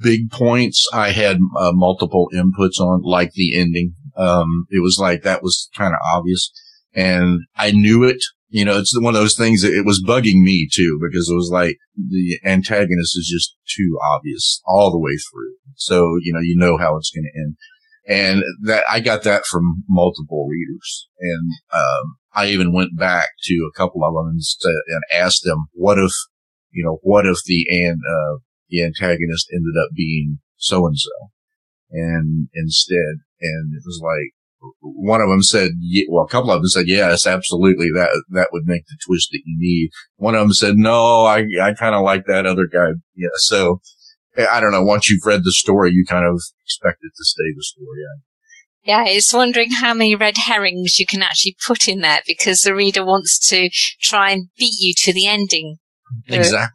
big 0.00 0.30
points 0.30 0.88
I 0.92 1.10
had 1.10 1.38
uh, 1.58 1.72
multiple 1.72 2.28
inputs 2.34 2.80
on, 2.80 3.02
like 3.02 3.32
the 3.32 3.58
ending. 3.58 3.94
Um, 4.16 4.66
it 4.70 4.82
was 4.82 4.98
like 5.00 5.22
that 5.22 5.42
was 5.42 5.68
kind 5.76 5.94
of 5.94 6.00
obvious, 6.12 6.50
and 6.94 7.40
I 7.56 7.70
knew 7.70 8.04
it. 8.04 8.22
You 8.48 8.66
know, 8.66 8.78
it's 8.78 8.98
one 9.00 9.14
of 9.14 9.20
those 9.20 9.36
things 9.36 9.62
that 9.62 9.72
it 9.72 9.86
was 9.86 10.04
bugging 10.06 10.42
me 10.42 10.68
too 10.70 10.98
because 11.00 11.28
it 11.30 11.34
was 11.34 11.50
like 11.50 11.78
the 11.96 12.38
antagonist 12.44 13.16
is 13.16 13.30
just 13.32 13.56
too 13.74 13.98
obvious 14.12 14.60
all 14.66 14.90
the 14.90 14.98
way 14.98 15.12
through. 15.12 15.54
So 15.76 16.18
you 16.22 16.32
know, 16.32 16.40
you 16.40 16.56
know 16.56 16.76
how 16.76 16.96
it's 16.96 17.10
going 17.10 17.30
to 17.32 17.40
end. 17.40 17.56
And 18.08 18.42
that 18.62 18.84
I 18.90 19.00
got 19.00 19.22
that 19.22 19.46
from 19.46 19.84
multiple 19.88 20.46
readers. 20.48 21.08
And, 21.20 21.52
um, 21.72 22.16
I 22.34 22.46
even 22.46 22.72
went 22.72 22.98
back 22.98 23.28
to 23.44 23.54
a 23.54 23.76
couple 23.76 24.04
of 24.04 24.14
them 24.14 24.28
and, 24.28 24.40
and 24.88 25.02
asked 25.12 25.42
them, 25.44 25.66
what 25.72 25.98
if, 25.98 26.12
you 26.70 26.84
know, 26.84 26.98
what 27.02 27.26
if 27.26 27.38
the, 27.44 27.66
and, 27.68 28.00
uh, 28.08 28.38
the 28.68 28.82
antagonist 28.82 29.48
ended 29.52 29.74
up 29.82 29.90
being 29.94 30.38
so 30.56 30.86
and 30.86 30.98
so? 30.98 31.10
And 31.90 32.48
instead, 32.54 33.20
and 33.40 33.74
it 33.74 33.82
was 33.84 34.00
like, 34.02 34.32
one 34.80 35.20
of 35.20 35.28
them 35.28 35.42
said, 35.42 35.72
well, 36.08 36.24
a 36.24 36.28
couple 36.28 36.52
of 36.52 36.62
them 36.62 36.68
said, 36.68 36.86
yes, 36.86 37.26
absolutely. 37.26 37.88
That, 37.92 38.10
that 38.30 38.48
would 38.52 38.62
make 38.64 38.86
the 38.86 38.96
twist 39.04 39.30
that 39.32 39.42
you 39.44 39.56
need. 39.58 39.90
One 40.16 40.36
of 40.36 40.40
them 40.40 40.52
said, 40.52 40.76
no, 40.76 41.24
I, 41.24 41.44
I 41.60 41.74
kind 41.74 41.96
of 41.96 42.02
like 42.02 42.26
that 42.26 42.46
other 42.46 42.68
guy. 42.72 42.90
Yeah. 43.16 43.28
So 43.34 43.80
I 44.38 44.60
don't 44.60 44.70
know. 44.70 44.84
Once 44.84 45.10
you've 45.10 45.26
read 45.26 45.40
the 45.42 45.52
story, 45.52 45.90
you 45.92 46.04
kind 46.08 46.24
of 46.24 46.40
expect 46.64 46.98
it 47.02 47.10
to 47.10 47.24
stay 47.24 47.52
the 47.54 47.62
story. 47.62 47.98
Yeah, 48.84 49.04
it's 49.06 49.32
wondering 49.32 49.70
how 49.70 49.94
many 49.94 50.16
red 50.16 50.36
herrings 50.36 50.98
you 50.98 51.06
can 51.06 51.22
actually 51.22 51.56
put 51.64 51.86
in 51.86 52.00
there 52.00 52.20
because 52.26 52.62
the 52.62 52.74
reader 52.74 53.04
wants 53.04 53.38
to 53.48 53.70
try 54.00 54.30
and 54.30 54.48
beat 54.58 54.74
you 54.80 54.92
to 55.04 55.12
the 55.12 55.26
ending. 55.26 55.76
Exactly. 56.26 56.70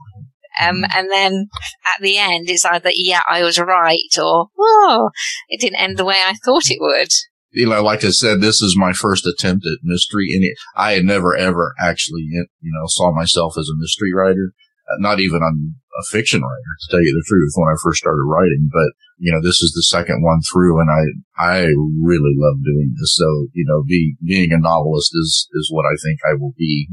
Um, 0.59 0.85
and 0.95 1.11
then 1.11 1.49
at 1.85 2.01
the 2.01 2.17
end, 2.17 2.49
it's 2.49 2.65
either, 2.65 2.89
yeah, 2.93 3.21
I 3.29 3.43
was 3.43 3.59
right 3.59 3.99
or, 4.17 4.47
oh, 4.57 5.09
it 5.49 5.61
didn't 5.61 5.79
end 5.79 5.97
the 5.97 6.05
way 6.05 6.15
I 6.15 6.35
thought 6.43 6.71
it 6.71 6.79
would. 6.79 7.09
You 7.51 7.69
know, 7.69 7.83
like 7.83 8.03
I 8.03 8.09
said, 8.09 8.41
this 8.41 8.61
is 8.61 8.75
my 8.77 8.93
first 8.93 9.25
attempt 9.25 9.65
at 9.65 9.79
mystery 9.83 10.31
and 10.33 10.43
it, 10.43 10.57
I 10.75 10.93
had 10.93 11.05
never 11.05 11.35
ever 11.35 11.73
actually, 11.79 12.21
you 12.21 12.47
know, 12.63 12.85
saw 12.87 13.13
myself 13.13 13.55
as 13.57 13.69
a 13.69 13.77
mystery 13.77 14.13
writer. 14.13 14.53
Uh, 14.89 14.95
not 14.99 15.19
even 15.19 15.41
on 15.41 15.75
a 15.97 16.03
fiction 16.11 16.41
writer, 16.41 16.73
to 16.79 16.87
tell 16.91 17.01
you 17.01 17.13
the 17.13 17.25
truth, 17.27 17.51
when 17.55 17.73
I 17.73 17.77
first 17.83 17.99
started 17.99 18.23
writing. 18.25 18.69
But, 18.71 18.93
you 19.17 19.31
know, 19.31 19.41
this 19.41 19.61
is 19.61 19.73
the 19.73 19.83
second 19.83 20.21
one 20.21 20.39
through 20.51 20.79
and 20.79 20.89
I, 20.89 21.03
I 21.41 21.57
really 22.01 22.35
love 22.37 22.63
doing 22.63 22.93
this. 22.99 23.15
So, 23.17 23.47
you 23.53 23.65
know, 23.67 23.83
be, 23.87 24.15
being 24.23 24.53
a 24.53 24.59
novelist 24.59 25.11
is, 25.15 25.47
is 25.53 25.69
what 25.71 25.85
I 25.85 25.95
think 26.03 26.19
I 26.29 26.35
will 26.39 26.53
be 26.57 26.89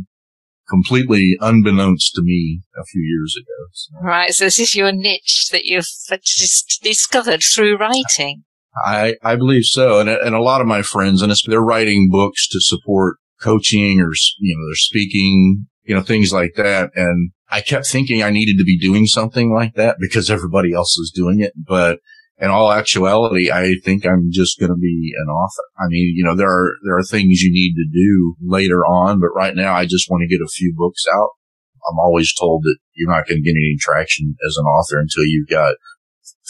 completely 0.68 1.36
unbeknownst 1.40 2.14
to 2.14 2.22
me 2.22 2.62
a 2.76 2.84
few 2.84 3.02
years 3.02 3.34
ago. 3.36 3.68
So 3.72 3.90
Right. 4.00 4.32
So 4.32 4.46
this 4.46 4.58
is 4.58 4.74
your 4.74 4.92
niche 4.92 5.48
that 5.52 5.64
you've 5.64 5.86
just 6.22 6.80
discovered 6.82 7.42
through 7.42 7.76
writing. 7.76 8.44
I, 8.84 9.14
I 9.22 9.36
believe 9.36 9.64
so. 9.64 10.00
And, 10.00 10.08
and 10.08 10.34
a 10.34 10.42
lot 10.42 10.60
of 10.60 10.66
my 10.66 10.82
friends, 10.82 11.22
and 11.22 11.30
it's, 11.30 11.46
they're 11.46 11.60
writing 11.60 12.08
books 12.10 12.48
to 12.48 12.60
support 12.60 13.18
coaching 13.40 14.00
or, 14.00 14.10
you 14.40 14.56
know, 14.56 14.68
they're 14.68 14.74
speaking, 14.74 15.66
you 15.84 15.94
know, 15.94 16.02
things 16.02 16.32
like 16.32 16.54
that. 16.56 16.90
And 16.94 17.30
I 17.50 17.60
kept 17.60 17.86
thinking 17.86 18.22
I 18.22 18.30
needed 18.30 18.58
to 18.58 18.64
be 18.64 18.78
doing 18.78 19.06
something 19.06 19.52
like 19.52 19.74
that 19.74 19.96
because 20.00 20.30
everybody 20.30 20.72
else 20.72 20.96
was 20.98 21.12
doing 21.14 21.40
it. 21.40 21.52
But 21.56 22.00
in 22.38 22.50
all 22.50 22.72
actuality, 22.72 23.50
I 23.52 23.76
think 23.84 24.04
I'm 24.04 24.30
just 24.32 24.58
going 24.58 24.70
to 24.70 24.78
be 24.80 25.12
an 25.16 25.28
author. 25.28 25.62
I 25.78 25.86
mean, 25.88 26.14
you 26.16 26.24
know, 26.24 26.34
there 26.34 26.50
are, 26.50 26.72
there 26.84 26.96
are 26.98 27.04
things 27.04 27.42
you 27.42 27.52
need 27.52 27.74
to 27.74 27.86
do 27.92 28.34
later 28.42 28.84
on, 28.84 29.20
but 29.20 29.34
right 29.34 29.54
now 29.54 29.74
I 29.74 29.86
just 29.86 30.10
want 30.10 30.22
to 30.22 30.28
get 30.28 30.44
a 30.44 30.50
few 30.50 30.74
books 30.76 31.04
out. 31.14 31.30
I'm 31.88 31.98
always 31.98 32.34
told 32.34 32.62
that 32.64 32.76
you're 32.94 33.10
not 33.10 33.26
going 33.28 33.38
to 33.38 33.44
get 33.44 33.52
any 33.52 33.76
traction 33.78 34.34
as 34.48 34.56
an 34.56 34.64
author 34.64 34.98
until 34.98 35.24
you've 35.24 35.48
got 35.48 35.76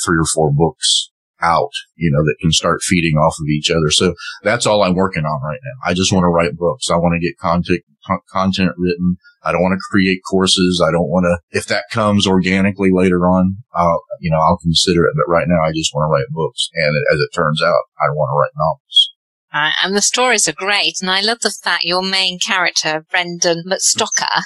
three 0.04 0.16
or 0.16 0.26
four 0.32 0.52
books 0.52 1.10
out, 1.42 1.70
you 1.96 2.10
know, 2.10 2.22
that 2.22 2.36
can 2.40 2.52
start 2.52 2.80
feeding 2.82 3.16
off 3.16 3.34
of 3.40 3.48
each 3.48 3.70
other. 3.70 3.90
So 3.90 4.14
that's 4.42 4.66
all 4.66 4.82
I'm 4.82 4.94
working 4.94 5.24
on 5.24 5.42
right 5.42 5.60
now. 5.62 5.90
I 5.90 5.94
just 5.94 6.12
want 6.12 6.24
to 6.24 6.28
write 6.28 6.56
books. 6.56 6.90
I 6.90 6.96
want 6.96 7.20
to 7.20 7.26
get 7.26 7.38
content, 7.38 7.80
con- 8.06 8.20
content 8.30 8.72
written. 8.76 9.16
I 9.44 9.52
don't 9.52 9.62
want 9.62 9.74
to 9.74 9.90
create 9.90 10.20
courses. 10.28 10.82
I 10.86 10.90
don't 10.90 11.10
want 11.10 11.24
to, 11.24 11.58
if 11.58 11.66
that 11.66 11.84
comes 11.90 12.26
organically 12.26 12.90
later 12.92 13.28
on, 13.28 13.58
I'll, 13.74 14.02
you 14.20 14.30
know, 14.30 14.38
I'll 14.38 14.58
consider 14.58 15.04
it. 15.04 15.14
But 15.16 15.30
right 15.30 15.46
now 15.48 15.62
I 15.62 15.72
just 15.74 15.92
want 15.94 16.08
to 16.08 16.12
write 16.12 16.30
books. 16.30 16.68
And 16.74 16.94
as 17.12 17.20
it 17.20 17.34
turns 17.34 17.62
out, 17.62 17.82
I 18.00 18.10
want 18.10 18.30
to 18.30 18.38
write 18.38 18.56
novels. 18.56 19.10
Uh, 19.52 19.70
and 19.84 19.96
the 19.96 20.02
stories 20.02 20.48
are 20.48 20.52
great. 20.52 20.94
And 21.00 21.10
I 21.10 21.20
love 21.20 21.38
the 21.40 21.50
fact 21.50 21.84
your 21.84 22.02
main 22.02 22.40
character, 22.40 23.06
Brendan 23.08 23.62
McStocker, 23.68 24.42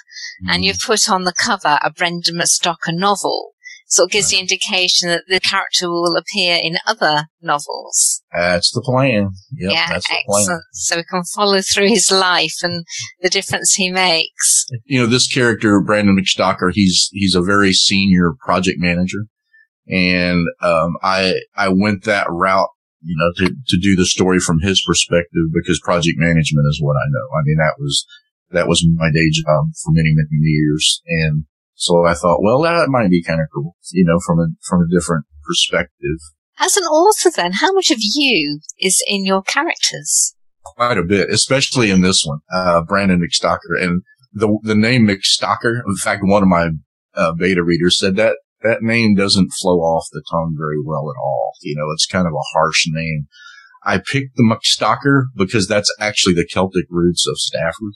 and 0.46 0.64
you've 0.64 0.80
put 0.84 1.08
on 1.08 1.24
the 1.24 1.32
cover 1.32 1.78
a 1.82 1.90
Brendan 1.90 2.36
McStocker 2.36 2.92
novel. 2.92 3.52
So 3.90 4.04
it 4.04 4.10
gives 4.10 4.28
the 4.28 4.38
indication 4.38 5.08
that 5.08 5.24
the 5.28 5.40
character 5.40 5.88
will 5.88 6.14
appear 6.16 6.58
in 6.62 6.76
other 6.86 7.24
novels. 7.40 8.22
That's 8.36 8.70
the 8.70 8.82
plan. 8.82 9.30
Yep, 9.56 9.72
yeah, 9.72 9.88
that's 9.88 10.08
the 10.08 10.16
plan. 10.26 10.60
So 10.72 10.96
we 10.96 11.04
can 11.10 11.22
follow 11.34 11.60
through 11.62 11.88
his 11.88 12.10
life 12.10 12.56
and 12.62 12.84
the 13.22 13.30
difference 13.30 13.72
he 13.74 13.90
makes. 13.90 14.66
you 14.84 15.00
know, 15.00 15.06
this 15.06 15.26
character, 15.26 15.80
Brandon 15.80 16.18
McStalker, 16.18 16.70
he's, 16.70 17.08
he's 17.12 17.34
a 17.34 17.40
very 17.40 17.72
senior 17.72 18.34
project 18.44 18.78
manager. 18.78 19.24
And, 19.88 20.46
um, 20.60 20.96
I, 21.02 21.40
I 21.56 21.70
went 21.70 22.04
that 22.04 22.26
route, 22.28 22.68
you 23.00 23.16
know, 23.16 23.46
to, 23.46 23.54
to 23.68 23.80
do 23.80 23.96
the 23.96 24.04
story 24.04 24.38
from 24.38 24.60
his 24.60 24.84
perspective 24.86 25.48
because 25.54 25.80
project 25.80 26.18
management 26.18 26.66
is 26.68 26.78
what 26.82 26.96
I 26.96 27.08
know. 27.08 27.38
I 27.38 27.42
mean, 27.44 27.56
that 27.56 27.76
was, 27.78 28.04
that 28.50 28.68
was 28.68 28.86
my 28.96 29.08
day 29.08 29.30
job 29.32 29.64
for 29.82 29.92
many, 29.92 30.12
many 30.14 30.28
years. 30.42 31.00
And 31.06 31.44
so 31.78 32.04
I 32.04 32.14
thought, 32.14 32.42
well, 32.42 32.62
that 32.62 32.88
might 32.88 33.10
be 33.10 33.22
kind 33.22 33.40
of 33.40 33.46
cool, 33.54 33.76
you 33.92 34.04
know, 34.04 34.18
from 34.26 34.40
a, 34.40 34.46
from 34.68 34.82
a 34.82 34.88
different 34.94 35.24
perspective. 35.46 36.18
As 36.60 36.76
an 36.76 36.84
author 36.84 37.30
then, 37.34 37.52
how 37.52 37.72
much 37.72 37.90
of 37.90 37.98
you 38.00 38.60
is 38.78 39.02
in 39.08 39.24
your 39.24 39.42
characters? 39.42 40.34
quite 40.76 40.98
a 40.98 41.02
bit, 41.02 41.30
especially 41.30 41.90
in 41.90 42.02
this 42.02 42.24
one, 42.24 42.40
uh, 42.52 42.82
Brandon 42.82 43.20
McStalker. 43.20 43.80
And 43.80 44.02
the, 44.32 44.58
the 44.62 44.74
name 44.74 45.06
McStalker, 45.06 45.80
in 45.86 45.96
fact, 45.96 46.22
one 46.24 46.42
of 46.42 46.48
my, 46.48 46.70
uh, 47.14 47.32
beta 47.32 47.62
readers 47.62 47.98
said 47.98 48.16
that 48.16 48.36
that 48.62 48.82
name 48.82 49.14
doesn't 49.14 49.52
flow 49.60 49.78
off 49.78 50.06
the 50.12 50.22
tongue 50.30 50.54
very 50.58 50.80
well 50.84 51.10
at 51.10 51.20
all. 51.20 51.52
You 51.62 51.76
know, 51.76 51.90
it's 51.92 52.06
kind 52.06 52.26
of 52.26 52.32
a 52.32 52.48
harsh 52.54 52.84
name. 52.88 53.26
I 53.84 53.98
picked 53.98 54.36
the 54.36 54.42
McStalker 54.42 55.24
because 55.36 55.68
that's 55.68 55.92
actually 56.00 56.34
the 56.34 56.46
Celtic 56.46 56.84
roots 56.90 57.26
of 57.26 57.38
Stafford. 57.38 57.94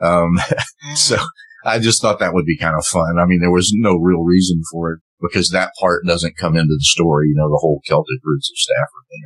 Um, 0.00 0.38
so 0.94 1.18
I 1.66 1.78
just 1.78 2.00
thought 2.00 2.18
that 2.20 2.34
would 2.34 2.46
be 2.46 2.56
kind 2.56 2.76
of 2.76 2.86
fun. 2.86 3.18
I 3.18 3.26
mean, 3.26 3.40
there 3.40 3.50
was 3.50 3.72
no 3.74 3.96
real 3.96 4.22
reason 4.22 4.62
for 4.70 4.92
it 4.92 5.00
because 5.20 5.50
that 5.50 5.72
part 5.80 6.06
doesn't 6.06 6.36
come 6.36 6.56
into 6.56 6.74
the 6.74 6.80
story, 6.80 7.28
you 7.28 7.34
know, 7.36 7.48
the 7.48 7.60
whole 7.60 7.80
Celtic 7.86 8.20
roots 8.24 8.50
of 8.50 8.56
Stafford 8.56 9.04
thing. 9.08 9.22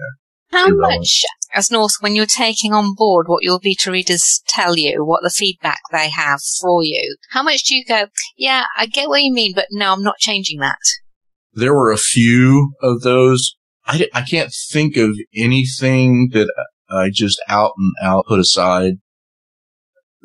How 0.52 0.68
Irrelevant. 0.68 1.00
much, 1.00 1.22
as 1.54 1.70
author, 1.70 1.94
when 2.00 2.16
you're 2.16 2.26
taking 2.26 2.72
on 2.72 2.94
board 2.96 3.26
what 3.28 3.44
your 3.44 3.60
beta 3.62 3.90
readers 3.90 4.42
tell 4.48 4.76
you, 4.76 5.04
what 5.04 5.22
the 5.22 5.30
feedback 5.30 5.80
they 5.92 6.08
have 6.08 6.40
for 6.60 6.82
you, 6.82 7.16
how 7.30 7.42
much 7.42 7.64
do 7.64 7.76
you 7.76 7.84
go, 7.84 8.06
yeah, 8.36 8.64
I 8.76 8.86
get 8.86 9.08
what 9.08 9.22
you 9.22 9.32
mean, 9.32 9.52
but 9.54 9.66
no, 9.70 9.92
I'm 9.92 10.02
not 10.02 10.18
changing 10.18 10.58
that? 10.58 10.78
there 11.52 11.74
were 11.74 11.92
a 11.92 11.98
few 11.98 12.72
of 12.82 13.02
those. 13.02 13.56
I, 13.86 14.08
I 14.14 14.22
can't 14.22 14.52
think 14.70 14.96
of 14.96 15.16
anything 15.34 16.30
that 16.32 16.52
I 16.90 17.10
just 17.12 17.40
out 17.48 17.72
and 17.76 17.92
out 18.02 18.26
put 18.26 18.38
aside. 18.38 18.94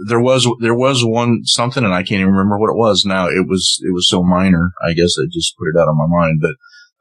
There 0.08 0.22
was, 0.22 0.48
there 0.62 0.76
was 0.76 1.06
one 1.06 1.42
something 1.46 1.84
and 1.84 1.94
I 1.94 2.04
can't 2.04 2.22
even 2.22 2.34
remember 2.34 2.60
what 2.60 2.72
it 2.72 2.78
was 2.78 3.04
now. 3.06 3.28
It 3.28 3.48
was, 3.48 3.80
it 3.82 3.94
was 3.94 4.10
so 4.10 4.24
minor. 4.24 4.72
I 4.86 4.94
guess 4.94 5.16
I 5.20 5.26
just 5.32 5.56
put 5.58 5.68
it 5.74 5.80
out 5.80 5.88
of 5.88 5.96
my 5.96 6.08
mind, 6.08 6.42
but, 6.42 6.56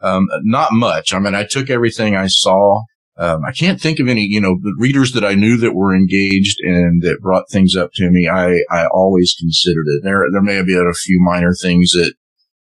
um, 0.07 0.29
not 0.43 0.73
much. 0.73 1.15
I 1.15 1.19
mean, 1.19 1.35
I 1.35 1.45
took 1.45 1.71
everything 1.71 2.15
I 2.15 2.27
saw. 2.29 2.83
Um, 3.17 3.45
I 3.45 3.53
can't 3.53 3.81
think 3.81 4.01
of 4.01 4.09
any, 4.09 4.23
you 4.23 4.41
know, 4.41 4.59
the 4.61 4.75
readers 4.79 5.13
that 5.13 5.25
I 5.25 5.35
knew 5.35 5.57
that 5.59 5.75
were 5.75 5.95
engaged 5.95 6.59
and 6.61 7.01
that 7.03 7.23
brought 7.23 7.51
things 7.51 7.77
up 7.77 7.91
to 7.95 8.11
me. 8.11 8.29
I, 8.29 8.59
I 8.71 8.87
always 8.87 9.35
considered 9.39 9.87
it. 9.87 10.03
There, 10.03 10.27
there 10.33 10.43
may 10.43 10.57
have 10.57 10.67
been 10.67 10.91
a 10.91 10.95
few 10.95 11.21
minor 11.25 11.55
things 11.55 11.91
that, 11.93 12.15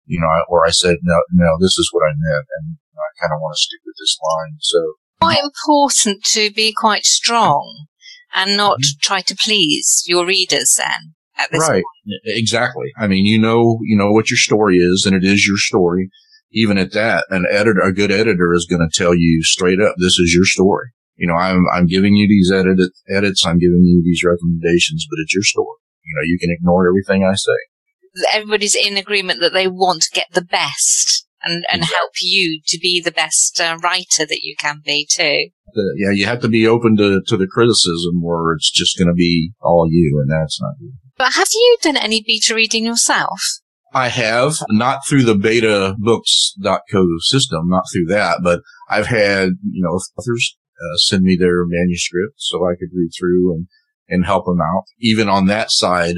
you 0.06 0.19
know, 0.19 0.28
where 0.48 0.65
I 0.65 0.69
said, 0.69 0.98
no, 1.02 1.19
no, 1.34 1.58
this 1.60 1.78
is 1.78 1.89
what 1.91 2.04
I 2.04 2.13
meant. 2.13 2.46
And 2.60 2.78
I 2.96 3.10
kind 3.19 3.34
of 3.34 3.41
want 3.41 3.56
to 3.56 3.62
stick 3.62 3.80
with 3.86 3.96
this 4.00 4.17
line. 4.22 4.58
So 4.60 4.93
Quite 5.22 5.43
important 5.43 6.24
to 6.34 6.52
be 6.52 6.74
quite 6.74 7.06
strong 7.06 7.86
and 8.34 8.58
not 8.58 8.80
mm-hmm. 8.80 9.00
try 9.02 9.22
to 9.22 9.36
please 9.36 10.04
your 10.06 10.26
readers 10.26 10.76
then 10.78 11.13
at 11.38 11.52
this 11.52 11.67
right. 11.67 11.84
E- 12.08 12.19
Exactly. 12.26 12.91
I 12.98 13.08
mean, 13.08 13.26
you 13.26 13.39
know, 13.39 13.80
you 13.84 13.98
know 13.98 14.12
what 14.12 14.30
your 14.30 14.38
story 14.38 14.78
is 14.78 15.06
and 15.06 15.15
it 15.15 15.24
is 15.24 15.48
your 15.48 15.58
story. 15.58 16.10
Even 16.52 16.78
at 16.78 16.93
that, 16.93 17.26
an 17.30 17.46
editor, 17.50 17.82
a 17.82 17.93
good 17.93 18.12
editor 18.12 18.54
is 18.54 18.67
going 18.69 18.88
to 18.88 18.98
tell 18.98 19.15
you 19.15 19.41
straight 19.43 19.80
up, 19.80 19.96
this 19.98 20.19
is 20.19 20.34
your 20.36 20.46
story. 20.46 20.89
You 21.15 21.28
know, 21.28 21.36
I'm, 21.36 21.65
I'm 21.74 21.88
giving 21.88 22.13
you 22.13 22.28
these 22.28 22.52
edit, 22.52 22.91
edits. 23.10 23.46
I'm 23.46 23.58
giving 23.58 23.82
you 23.84 24.04
these 24.04 24.24
recommendations, 24.24 25.08
but 25.10 25.17
it's 25.22 25.34
your 25.34 25.43
story. 25.43 25.78
You 26.06 26.15
know, 26.15 26.26
you 26.26 26.38
can 26.39 26.52
ignore 26.52 26.88
everything 26.88 27.24
I 27.24 27.34
say. 27.34 28.28
everybody's 28.34 28.76
in 28.76 28.98
agreement 28.98 29.39
that 29.41 29.54
they 29.54 29.67
want 29.67 30.04
to 30.04 30.12
get 30.12 30.28
the 30.34 30.43
best 30.43 31.22
and, 31.43 31.63
and 31.71 31.84
help 31.84 32.12
you 32.21 32.62
to 32.67 32.79
be 32.79 33.01
the 33.01 33.12
best 33.12 33.60
uh, 33.60 33.77
writer 33.84 34.25
that 34.25 34.41
you 34.43 34.56
can 34.60 34.82
be 34.84 35.08
too. 35.10 35.49
The, 35.73 35.95
yeah, 35.97 36.12
you 36.12 36.25
have 36.25 36.41
to 36.41 36.47
be 36.47 36.67
open 36.67 36.97
to, 36.97 37.21
to 37.27 37.38
the 37.38 37.47
criticism 37.47 38.23
or 38.23 38.53
it's 38.53 38.71
just 38.71 38.97
going 38.97 39.08
to 39.08 39.13
be 39.13 39.51
all 39.62 39.88
you 39.89 40.19
and 40.21 40.32
that's 40.32 40.62
not 40.62 40.73
good. 40.79 40.93
But 41.17 41.34
have 41.34 41.49
you 41.53 41.77
done 41.82 41.97
any 41.97 42.23
beta 42.25 42.56
reading 42.56 42.86
yourself? 42.86 43.39
I 43.93 44.08
have 44.10 44.56
not 44.69 45.01
through 45.08 45.23
the 45.23 45.36
betabooks.co 45.36 47.08
system, 47.21 47.69
not 47.69 47.84
through 47.93 48.06
that, 48.06 48.39
but 48.43 48.62
I've 48.89 49.06
had, 49.06 49.49
you 49.69 49.84
know, 49.84 49.99
authors 50.17 50.58
uh, 50.82 50.97
send 50.97 51.23
me 51.23 51.38
their 51.39 51.65
manuscripts 51.67 52.49
so 52.49 52.65
I 52.65 52.73
could 52.73 52.89
read 52.93 53.12
through 53.17 53.53
and, 53.53 53.67
and 54.10 54.25
help 54.25 54.45
them 54.45 54.60
out. 54.62 54.86
Even 54.99 55.29
on 55.29 55.45
that 55.47 55.67
side 55.69 56.15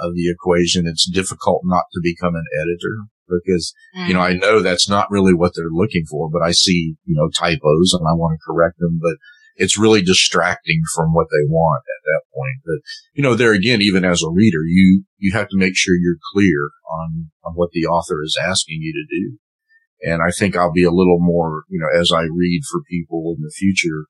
of 0.00 0.14
the 0.14 0.30
equation, 0.30 0.86
it's 0.86 1.08
difficult 1.10 1.62
not 1.64 1.84
to 1.92 2.00
become 2.02 2.34
an 2.34 2.46
editor 2.58 3.08
because, 3.28 3.74
you 4.06 4.14
know, 4.14 4.20
I 4.20 4.32
mm. 4.32 4.40
know 4.40 4.60
that's 4.60 4.88
not 4.88 5.10
really 5.10 5.34
what 5.34 5.52
they're 5.54 5.70
looking 5.70 6.04
for, 6.08 6.30
but 6.30 6.42
I 6.42 6.52
see, 6.52 6.94
you 7.04 7.14
know, 7.14 7.28
typos 7.28 7.92
and 7.92 8.06
I 8.08 8.14
want 8.14 8.38
to 8.38 8.44
correct 8.46 8.78
them, 8.78 8.98
but 9.00 9.16
it's 9.56 9.78
really 9.78 10.02
distracting 10.02 10.82
from 10.94 11.12
what 11.12 11.26
they 11.30 11.44
want 11.48 11.82
at 11.82 12.04
that 12.04 12.22
point. 12.32 12.62
But, 12.64 12.80
you 13.12 13.22
know, 13.22 13.34
there 13.34 13.52
again, 13.52 13.82
even 13.82 14.04
as 14.04 14.22
a 14.22 14.30
reader, 14.30 14.62
you, 14.64 15.04
you 15.18 15.32
have 15.32 15.48
to 15.48 15.58
make 15.58 15.76
sure 15.76 15.94
you're 15.96 16.22
clear 16.32 16.70
on, 16.90 17.30
on 17.44 17.52
what 17.54 17.70
the 17.72 17.86
author 17.86 18.22
is 18.22 18.38
asking 18.40 18.78
you 18.80 18.92
to 18.92 19.14
do. 19.14 19.38
And 20.00 20.22
I 20.22 20.30
think 20.30 20.56
I'll 20.56 20.72
be 20.72 20.84
a 20.84 20.92
little 20.92 21.18
more, 21.18 21.64
you 21.68 21.80
know, 21.80 21.88
as 22.00 22.12
I 22.12 22.22
read 22.22 22.62
for 22.70 22.80
people 22.88 23.34
in 23.36 23.42
the 23.42 23.50
future, 23.50 24.06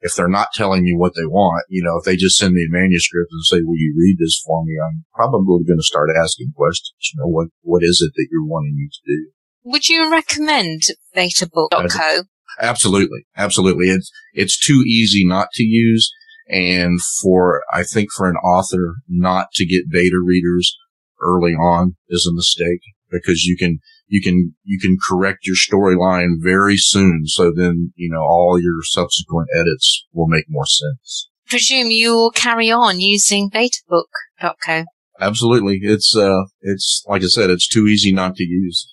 if 0.00 0.14
they're 0.14 0.28
not 0.28 0.48
telling 0.54 0.82
me 0.82 0.94
what 0.96 1.12
they 1.14 1.26
want, 1.26 1.64
you 1.68 1.82
know, 1.82 1.98
if 1.98 2.04
they 2.04 2.16
just 2.16 2.38
send 2.38 2.54
me 2.54 2.62
a 2.64 2.72
manuscript 2.72 3.28
and 3.30 3.44
say, 3.44 3.62
will 3.62 3.76
you 3.76 3.94
read 3.96 4.16
this 4.18 4.42
for 4.44 4.64
me? 4.64 4.74
I'm 4.82 5.04
probably 5.14 5.64
going 5.64 5.78
to 5.78 5.82
start 5.82 6.08
asking 6.16 6.52
questions. 6.56 6.96
You 7.12 7.20
know, 7.20 7.28
what, 7.28 7.48
what 7.62 7.82
is 7.82 8.00
it 8.00 8.12
that 8.16 8.28
you're 8.30 8.46
wanting 8.46 8.76
me 8.76 8.88
to 8.88 9.12
do? 9.12 9.30
Would 9.64 9.88
you 9.88 10.10
recommend 10.10 10.82
betabook.co? 11.14 12.22
Absolutely. 12.60 13.26
Absolutely. 13.36 13.88
It's, 13.88 14.10
it's 14.32 14.58
too 14.58 14.82
easy 14.86 15.26
not 15.26 15.48
to 15.54 15.62
use. 15.62 16.10
And 16.48 16.98
for, 17.22 17.62
I 17.72 17.84
think 17.84 18.10
for 18.10 18.28
an 18.28 18.36
author 18.36 18.96
not 19.08 19.52
to 19.54 19.66
get 19.66 19.90
beta 19.90 20.20
readers 20.24 20.76
early 21.20 21.52
on 21.52 21.96
is 22.08 22.26
a 22.26 22.34
mistake 22.34 22.80
because 23.10 23.44
you 23.44 23.56
can, 23.56 23.80
you 24.10 24.20
can, 24.20 24.54
you 24.64 24.78
can 24.80 24.98
correct 25.08 25.46
your 25.46 25.54
storyline 25.54 26.34
very 26.40 26.76
soon. 26.76 27.22
So 27.26 27.52
then, 27.54 27.92
you 27.94 28.10
know, 28.10 28.20
all 28.20 28.60
your 28.60 28.82
subsequent 28.82 29.48
edits 29.54 30.04
will 30.12 30.26
make 30.26 30.46
more 30.48 30.66
sense. 30.66 31.30
Presume 31.48 31.92
you 31.92 32.12
will 32.12 32.32
carry 32.32 32.70
on 32.72 33.00
using 33.00 33.48
betabook.co. 33.50 34.84
Absolutely. 35.20 35.78
It's, 35.82 36.16
uh, 36.16 36.42
it's, 36.60 37.04
like 37.06 37.22
I 37.22 37.26
said, 37.26 37.50
it's 37.50 37.68
too 37.68 37.86
easy 37.86 38.12
not 38.12 38.34
to 38.36 38.44
use. 38.44 38.92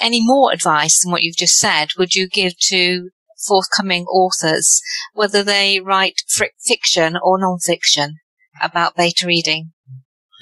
Any 0.00 0.20
more 0.24 0.52
advice 0.52 1.02
than 1.02 1.12
what 1.12 1.22
you've 1.22 1.36
just 1.36 1.56
said 1.56 1.88
would 1.98 2.14
you 2.14 2.26
give 2.26 2.58
to 2.68 3.10
forthcoming 3.46 4.04
authors, 4.06 4.80
whether 5.12 5.42
they 5.42 5.80
write 5.80 6.22
fiction 6.64 7.18
or 7.22 7.38
non-fiction 7.38 8.14
about 8.62 8.96
beta 8.96 9.26
reading? 9.26 9.72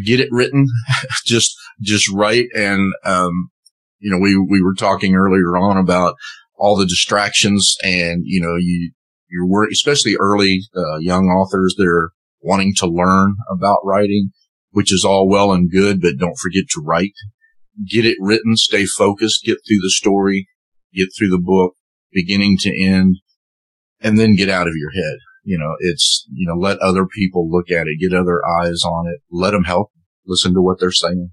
Get 0.05 0.21
it 0.21 0.29
written. 0.31 0.69
just, 1.27 1.53
just 1.83 2.09
write. 2.13 2.47
And, 2.55 2.93
um, 3.05 3.51
you 4.05 4.11
know, 4.11 4.19
we, 4.19 4.37
we 4.37 4.63
were 4.63 4.75
talking 4.75 5.15
earlier 5.15 5.57
on 5.57 5.79
about 5.79 6.15
all 6.59 6.77
the 6.77 6.85
distractions 6.85 7.75
and, 7.83 8.23
you 8.27 8.39
know, 8.39 8.55
you, 8.59 8.93
you're 9.31 9.49
work, 9.49 9.71
especially 9.73 10.15
early, 10.21 10.61
uh, 10.77 10.99
young 10.99 11.29
authors 11.29 11.75
they're 11.79 12.11
wanting 12.43 12.75
to 12.77 12.87
learn 12.87 13.35
about 13.51 13.79
writing, 13.83 14.29
which 14.73 14.93
is 14.93 15.07
all 15.07 15.27
well 15.27 15.53
and 15.53 15.73
good, 15.73 16.03
but 16.03 16.19
don't 16.19 16.39
forget 16.39 16.65
to 16.69 16.83
write. 16.85 17.15
Get 17.89 18.05
it 18.05 18.19
written, 18.21 18.57
stay 18.57 18.85
focused, 18.85 19.43
get 19.43 19.57
through 19.67 19.81
the 19.81 19.91
story, 19.91 20.49
get 20.93 21.09
through 21.17 21.31
the 21.31 21.41
book, 21.43 21.73
beginning 22.13 22.59
to 22.61 22.79
end, 22.79 23.17
and 24.03 24.19
then 24.19 24.37
get 24.37 24.51
out 24.51 24.69
of 24.69 24.75
your 24.77 24.91
head. 24.91 25.17
You 25.45 25.57
know, 25.57 25.77
it's, 25.81 26.27
you 26.31 26.47
know, 26.47 26.61
let 26.61 26.79
other 26.81 27.07
people 27.07 27.51
look 27.51 27.71
at 27.71 27.87
it, 27.87 27.99
get 27.99 28.15
other 28.15 28.43
eyes 28.61 28.83
on 28.85 29.07
it, 29.09 29.23
let 29.31 29.53
them 29.53 29.65
help, 29.65 29.93
listen 30.27 30.53
to 30.53 30.61
what 30.61 30.79
they're 30.79 30.93
saying. 30.93 31.31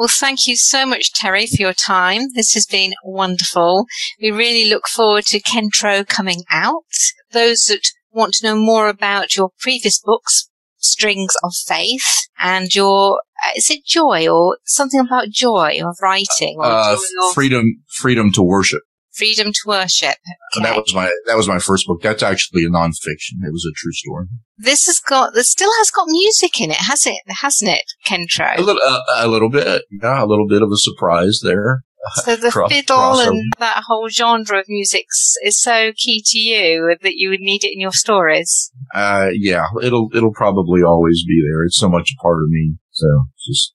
Well, 0.00 0.08
thank 0.08 0.48
you 0.48 0.56
so 0.56 0.86
much, 0.86 1.12
Terry, 1.12 1.44
for 1.44 1.60
your 1.60 1.74
time. 1.74 2.32
This 2.34 2.54
has 2.54 2.64
been 2.64 2.94
wonderful. 3.04 3.84
We 4.18 4.30
really 4.30 4.66
look 4.66 4.88
forward 4.88 5.26
to 5.26 5.42
Kentro 5.42 6.08
coming 6.08 6.40
out. 6.50 6.86
Those 7.32 7.64
that 7.68 7.82
want 8.10 8.32
to 8.36 8.46
know 8.46 8.56
more 8.56 8.88
about 8.88 9.36
your 9.36 9.50
previous 9.60 10.00
books, 10.00 10.48
Strings 10.78 11.34
of 11.42 11.52
Faith, 11.66 12.28
and 12.38 12.74
your, 12.74 13.20
uh, 13.44 13.50
is 13.54 13.70
it 13.70 13.84
joy 13.84 14.26
or 14.26 14.56
something 14.64 15.00
about 15.00 15.32
joy 15.32 15.82
of 15.84 15.98
writing? 16.00 16.56
Or 16.56 16.64
Uh, 16.64 16.96
joy 16.96 17.02
of 17.28 17.34
freedom, 17.34 17.82
freedom 17.86 18.32
to 18.32 18.42
worship. 18.42 18.80
Freedom 19.14 19.52
to 19.52 19.60
worship. 19.66 20.16
And 20.54 20.64
that 20.64 20.76
was 20.76 20.94
my, 20.94 21.10
that 21.26 21.36
was 21.36 21.48
my 21.48 21.58
first 21.58 21.86
book. 21.86 22.00
That's 22.02 22.22
actually 22.22 22.64
a 22.64 22.68
nonfiction. 22.70 23.42
It 23.44 23.52
was 23.52 23.66
a 23.70 23.74
true 23.76 23.92
story. 23.92 24.26
This 24.58 24.86
has 24.86 25.00
got, 25.00 25.34
this 25.34 25.50
still 25.50 25.70
has 25.78 25.90
got 25.90 26.06
music 26.08 26.60
in 26.60 26.70
it, 26.70 26.76
has 26.76 27.06
it? 27.06 27.18
Hasn't 27.28 27.70
it, 27.70 27.84
Kentro? 28.06 28.58
A 28.58 28.62
little, 28.62 28.82
uh, 28.84 29.00
a 29.16 29.28
little 29.28 29.50
bit. 29.50 29.82
Yeah, 29.90 30.22
a 30.22 30.26
little 30.26 30.46
bit 30.48 30.62
of 30.62 30.68
a 30.70 30.76
surprise 30.76 31.40
there. 31.42 31.82
So 32.24 32.34
the 32.34 32.50
Cross- 32.50 32.72
fiddle 32.72 32.96
crossover. 32.96 33.28
and 33.28 33.52
that 33.58 33.82
whole 33.86 34.08
genre 34.08 34.58
of 34.60 34.64
music 34.68 35.04
is 35.44 35.60
so 35.60 35.92
key 35.94 36.24
to 36.28 36.38
you 36.38 36.96
that 37.02 37.16
you 37.16 37.28
would 37.28 37.40
need 37.40 37.62
it 37.62 37.74
in 37.74 37.78
your 37.78 37.92
stories. 37.92 38.72
Uh, 38.94 39.28
yeah, 39.34 39.66
it'll, 39.82 40.08
it'll 40.14 40.32
probably 40.32 40.80
always 40.82 41.22
be 41.28 41.42
there. 41.46 41.62
It's 41.66 41.78
so 41.78 41.90
much 41.90 42.10
a 42.10 42.22
part 42.22 42.38
of 42.42 42.48
me. 42.48 42.76
So 42.90 43.06
just 43.46 43.74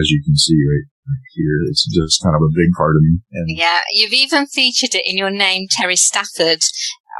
as 0.00 0.08
you 0.10 0.22
can 0.24 0.36
see 0.36 0.54
right 0.54 0.86
here, 1.34 1.58
it's 1.68 1.86
just 1.94 2.22
kind 2.22 2.34
of 2.34 2.42
a 2.42 2.54
big 2.54 2.72
part 2.76 2.96
of 2.96 3.02
me. 3.02 3.18
And 3.32 3.46
Yeah, 3.48 3.80
you've 3.92 4.12
even 4.12 4.46
featured 4.46 4.94
it 4.94 5.02
in 5.06 5.16
your 5.16 5.30
name, 5.30 5.66
Terry 5.70 5.96
Stafford, 5.96 6.60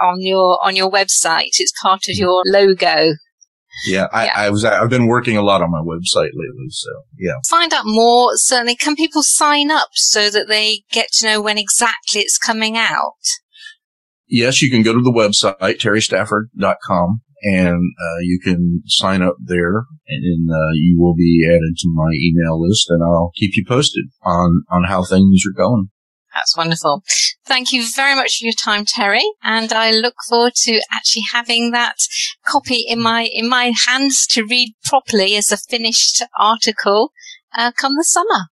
on 0.02 0.20
your 0.20 0.58
on 0.64 0.76
your 0.76 0.90
website. 0.90 1.50
It's 1.58 1.72
part 1.82 2.02
of 2.08 2.16
your 2.16 2.42
logo. 2.46 3.14
yeah, 3.86 4.06
I, 4.12 4.24
Yeah. 4.26 4.32
I 4.36 4.50
was, 4.50 4.64
I've 4.64 4.88
been 4.90 5.06
working 5.06 5.36
a 5.36 5.42
lot 5.42 5.62
on 5.62 5.70
my 5.70 5.80
website 5.80 6.30
lately. 6.34 6.68
So 6.70 6.90
yeah. 7.18 7.34
Find 7.48 7.72
out 7.72 7.84
more. 7.86 8.30
Certainly, 8.36 8.76
can 8.76 8.96
people 8.96 9.22
sign 9.22 9.70
up 9.70 9.88
so 9.94 10.30
that 10.30 10.48
they 10.48 10.82
get 10.90 11.08
to 11.18 11.26
know 11.26 11.42
when 11.42 11.58
exactly 11.58 12.20
it's 12.20 12.38
coming 12.38 12.76
out? 12.76 13.12
Yes, 14.26 14.62
you 14.62 14.70
can 14.70 14.82
go 14.82 14.94
to 14.94 15.02
the 15.02 15.12
website, 15.12 15.78
terrystafford.com, 15.80 17.20
and 17.44 17.92
uh, 18.00 18.18
you 18.22 18.40
can 18.42 18.82
sign 18.86 19.20
up 19.22 19.36
there, 19.38 19.84
and 20.08 20.50
uh, 20.50 20.72
you 20.72 20.96
will 20.98 21.14
be 21.14 21.46
added 21.46 21.76
to 21.78 21.92
my 21.94 22.10
email 22.14 22.60
list, 22.60 22.86
and 22.88 23.02
I'll 23.02 23.32
keep 23.36 23.52
you 23.54 23.64
posted 23.68 24.06
on, 24.22 24.64
on 24.70 24.84
how 24.84 25.04
things 25.04 25.42
are 25.46 25.56
going. 25.56 25.90
That's 26.34 26.56
wonderful. 26.56 27.04
Thank 27.46 27.70
you 27.70 27.84
very 27.94 28.16
much 28.16 28.38
for 28.38 28.46
your 28.46 28.54
time, 28.54 28.84
Terry, 28.86 29.22
and 29.42 29.72
I 29.72 29.92
look 29.92 30.14
forward 30.28 30.54
to 30.62 30.80
actually 30.90 31.22
having 31.32 31.70
that 31.70 31.96
copy 32.44 32.84
in 32.88 33.00
my 33.00 33.28
in 33.32 33.48
my 33.48 33.72
hands 33.86 34.26
to 34.28 34.44
read 34.44 34.74
properly 34.84 35.36
as 35.36 35.52
a 35.52 35.56
finished 35.56 36.22
article 36.38 37.12
uh, 37.56 37.70
come 37.78 37.92
the 37.96 38.04
summer. 38.04 38.48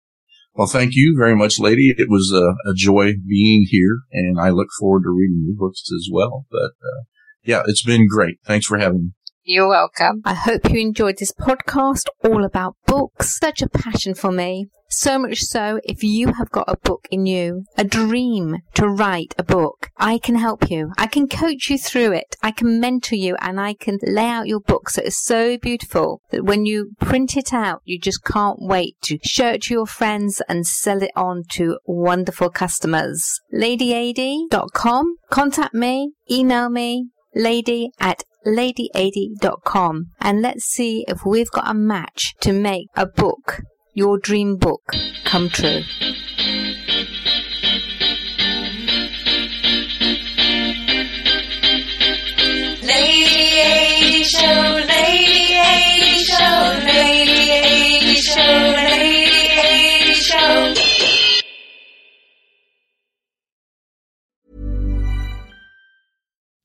Well, 0.54 0.66
thank 0.66 0.96
you 0.96 1.14
very 1.16 1.36
much, 1.36 1.60
Ladey. 1.60 1.94
It 1.96 2.08
was 2.10 2.32
a, 2.34 2.68
a 2.68 2.74
joy 2.74 3.12
being 3.28 3.66
here, 3.68 4.00
and 4.10 4.40
I 4.40 4.50
look 4.50 4.68
forward 4.80 5.04
to 5.04 5.10
reading 5.10 5.44
your 5.46 5.54
books 5.56 5.84
as 5.94 6.08
well. 6.10 6.46
But 6.50 6.72
uh, 6.82 7.04
yeah, 7.48 7.62
it's 7.66 7.82
been 7.82 8.06
great. 8.06 8.38
Thanks 8.44 8.66
for 8.66 8.76
having 8.76 8.98
me. 8.98 9.10
You're 9.42 9.70
welcome. 9.70 10.20
I 10.26 10.34
hope 10.34 10.70
you 10.70 10.80
enjoyed 10.80 11.16
this 11.16 11.32
podcast 11.32 12.04
all 12.22 12.44
about 12.44 12.76
books. 12.86 13.38
Such 13.38 13.62
a 13.62 13.70
passion 13.70 14.14
for 14.14 14.30
me. 14.30 14.68
So 14.90 15.18
much 15.18 15.40
so, 15.42 15.80
if 15.84 16.04
you 16.04 16.34
have 16.34 16.50
got 16.50 16.68
a 16.68 16.76
book 16.76 17.08
in 17.10 17.24
you, 17.24 17.64
a 17.78 17.84
dream 17.84 18.58
to 18.74 18.86
write 18.86 19.34
a 19.38 19.42
book, 19.42 19.88
I 19.96 20.18
can 20.18 20.34
help 20.34 20.70
you. 20.70 20.92
I 20.98 21.06
can 21.06 21.26
coach 21.26 21.70
you 21.70 21.78
through 21.78 22.12
it. 22.12 22.36
I 22.42 22.50
can 22.50 22.80
mentor 22.80 23.16
you 23.16 23.34
and 23.40 23.58
I 23.58 23.72
can 23.72 23.98
lay 24.02 24.26
out 24.26 24.46
your 24.46 24.60
book 24.60 24.90
so 24.90 25.00
it's 25.02 25.24
so 25.24 25.56
beautiful 25.56 26.20
that 26.30 26.44
when 26.44 26.66
you 26.66 26.90
print 27.00 27.34
it 27.34 27.54
out, 27.54 27.80
you 27.84 27.98
just 27.98 28.24
can't 28.24 28.58
wait 28.60 28.96
to 29.04 29.18
show 29.24 29.48
it 29.52 29.62
to 29.62 29.74
your 29.74 29.86
friends 29.86 30.42
and 30.50 30.66
sell 30.66 31.02
it 31.02 31.12
on 31.16 31.44
to 31.52 31.78
wonderful 31.86 32.50
customers. 32.50 33.40
LadeyAdey.com. 33.54 35.16
Contact 35.30 35.72
me, 35.74 36.12
email 36.30 36.68
me, 36.68 37.08
ladey 37.38 37.90
at 38.00 38.24
ladeyadey.com 38.46 40.06
and 40.20 40.42
let's 40.42 40.64
see 40.64 41.04
if 41.08 41.24
we've 41.24 41.50
got 41.50 41.70
a 41.70 41.74
match 41.74 42.34
to 42.40 42.52
make 42.52 42.86
a 42.96 43.06
book, 43.06 43.60
your 43.94 44.18
dream 44.18 44.56
book, 44.56 44.82
come 45.24 45.48
true. 45.48 45.82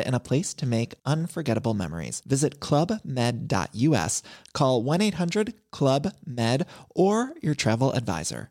and 0.00 0.14
a 0.14 0.20
place 0.20 0.54
to 0.54 0.66
make 0.66 0.94
unforgettable 1.04 1.74
memories. 1.74 2.22
Visit 2.26 2.60
clubmed.us, 2.60 4.22
call 4.52 4.82
1 4.82 5.00
800 5.00 5.54
Club 5.70 6.12
Med, 6.26 6.66
or 6.94 7.32
your 7.42 7.54
travel 7.54 7.92
advisor. 7.92 8.50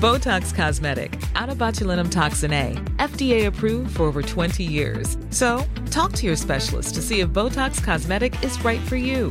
Botox 0.00 0.54
Cosmetic, 0.54 1.12
onabotulinumtoxinA, 1.34 2.96
FDA 2.96 3.44
approved 3.44 3.96
for 3.96 4.04
over 4.04 4.22
20 4.22 4.64
years. 4.64 5.18
So, 5.28 5.62
talk 5.90 6.12
to 6.12 6.26
your 6.26 6.36
specialist 6.36 6.94
to 6.94 7.02
see 7.02 7.20
if 7.20 7.28
Botox 7.28 7.84
Cosmetic 7.84 8.42
is 8.42 8.64
right 8.64 8.80
for 8.80 8.96
you. 8.96 9.30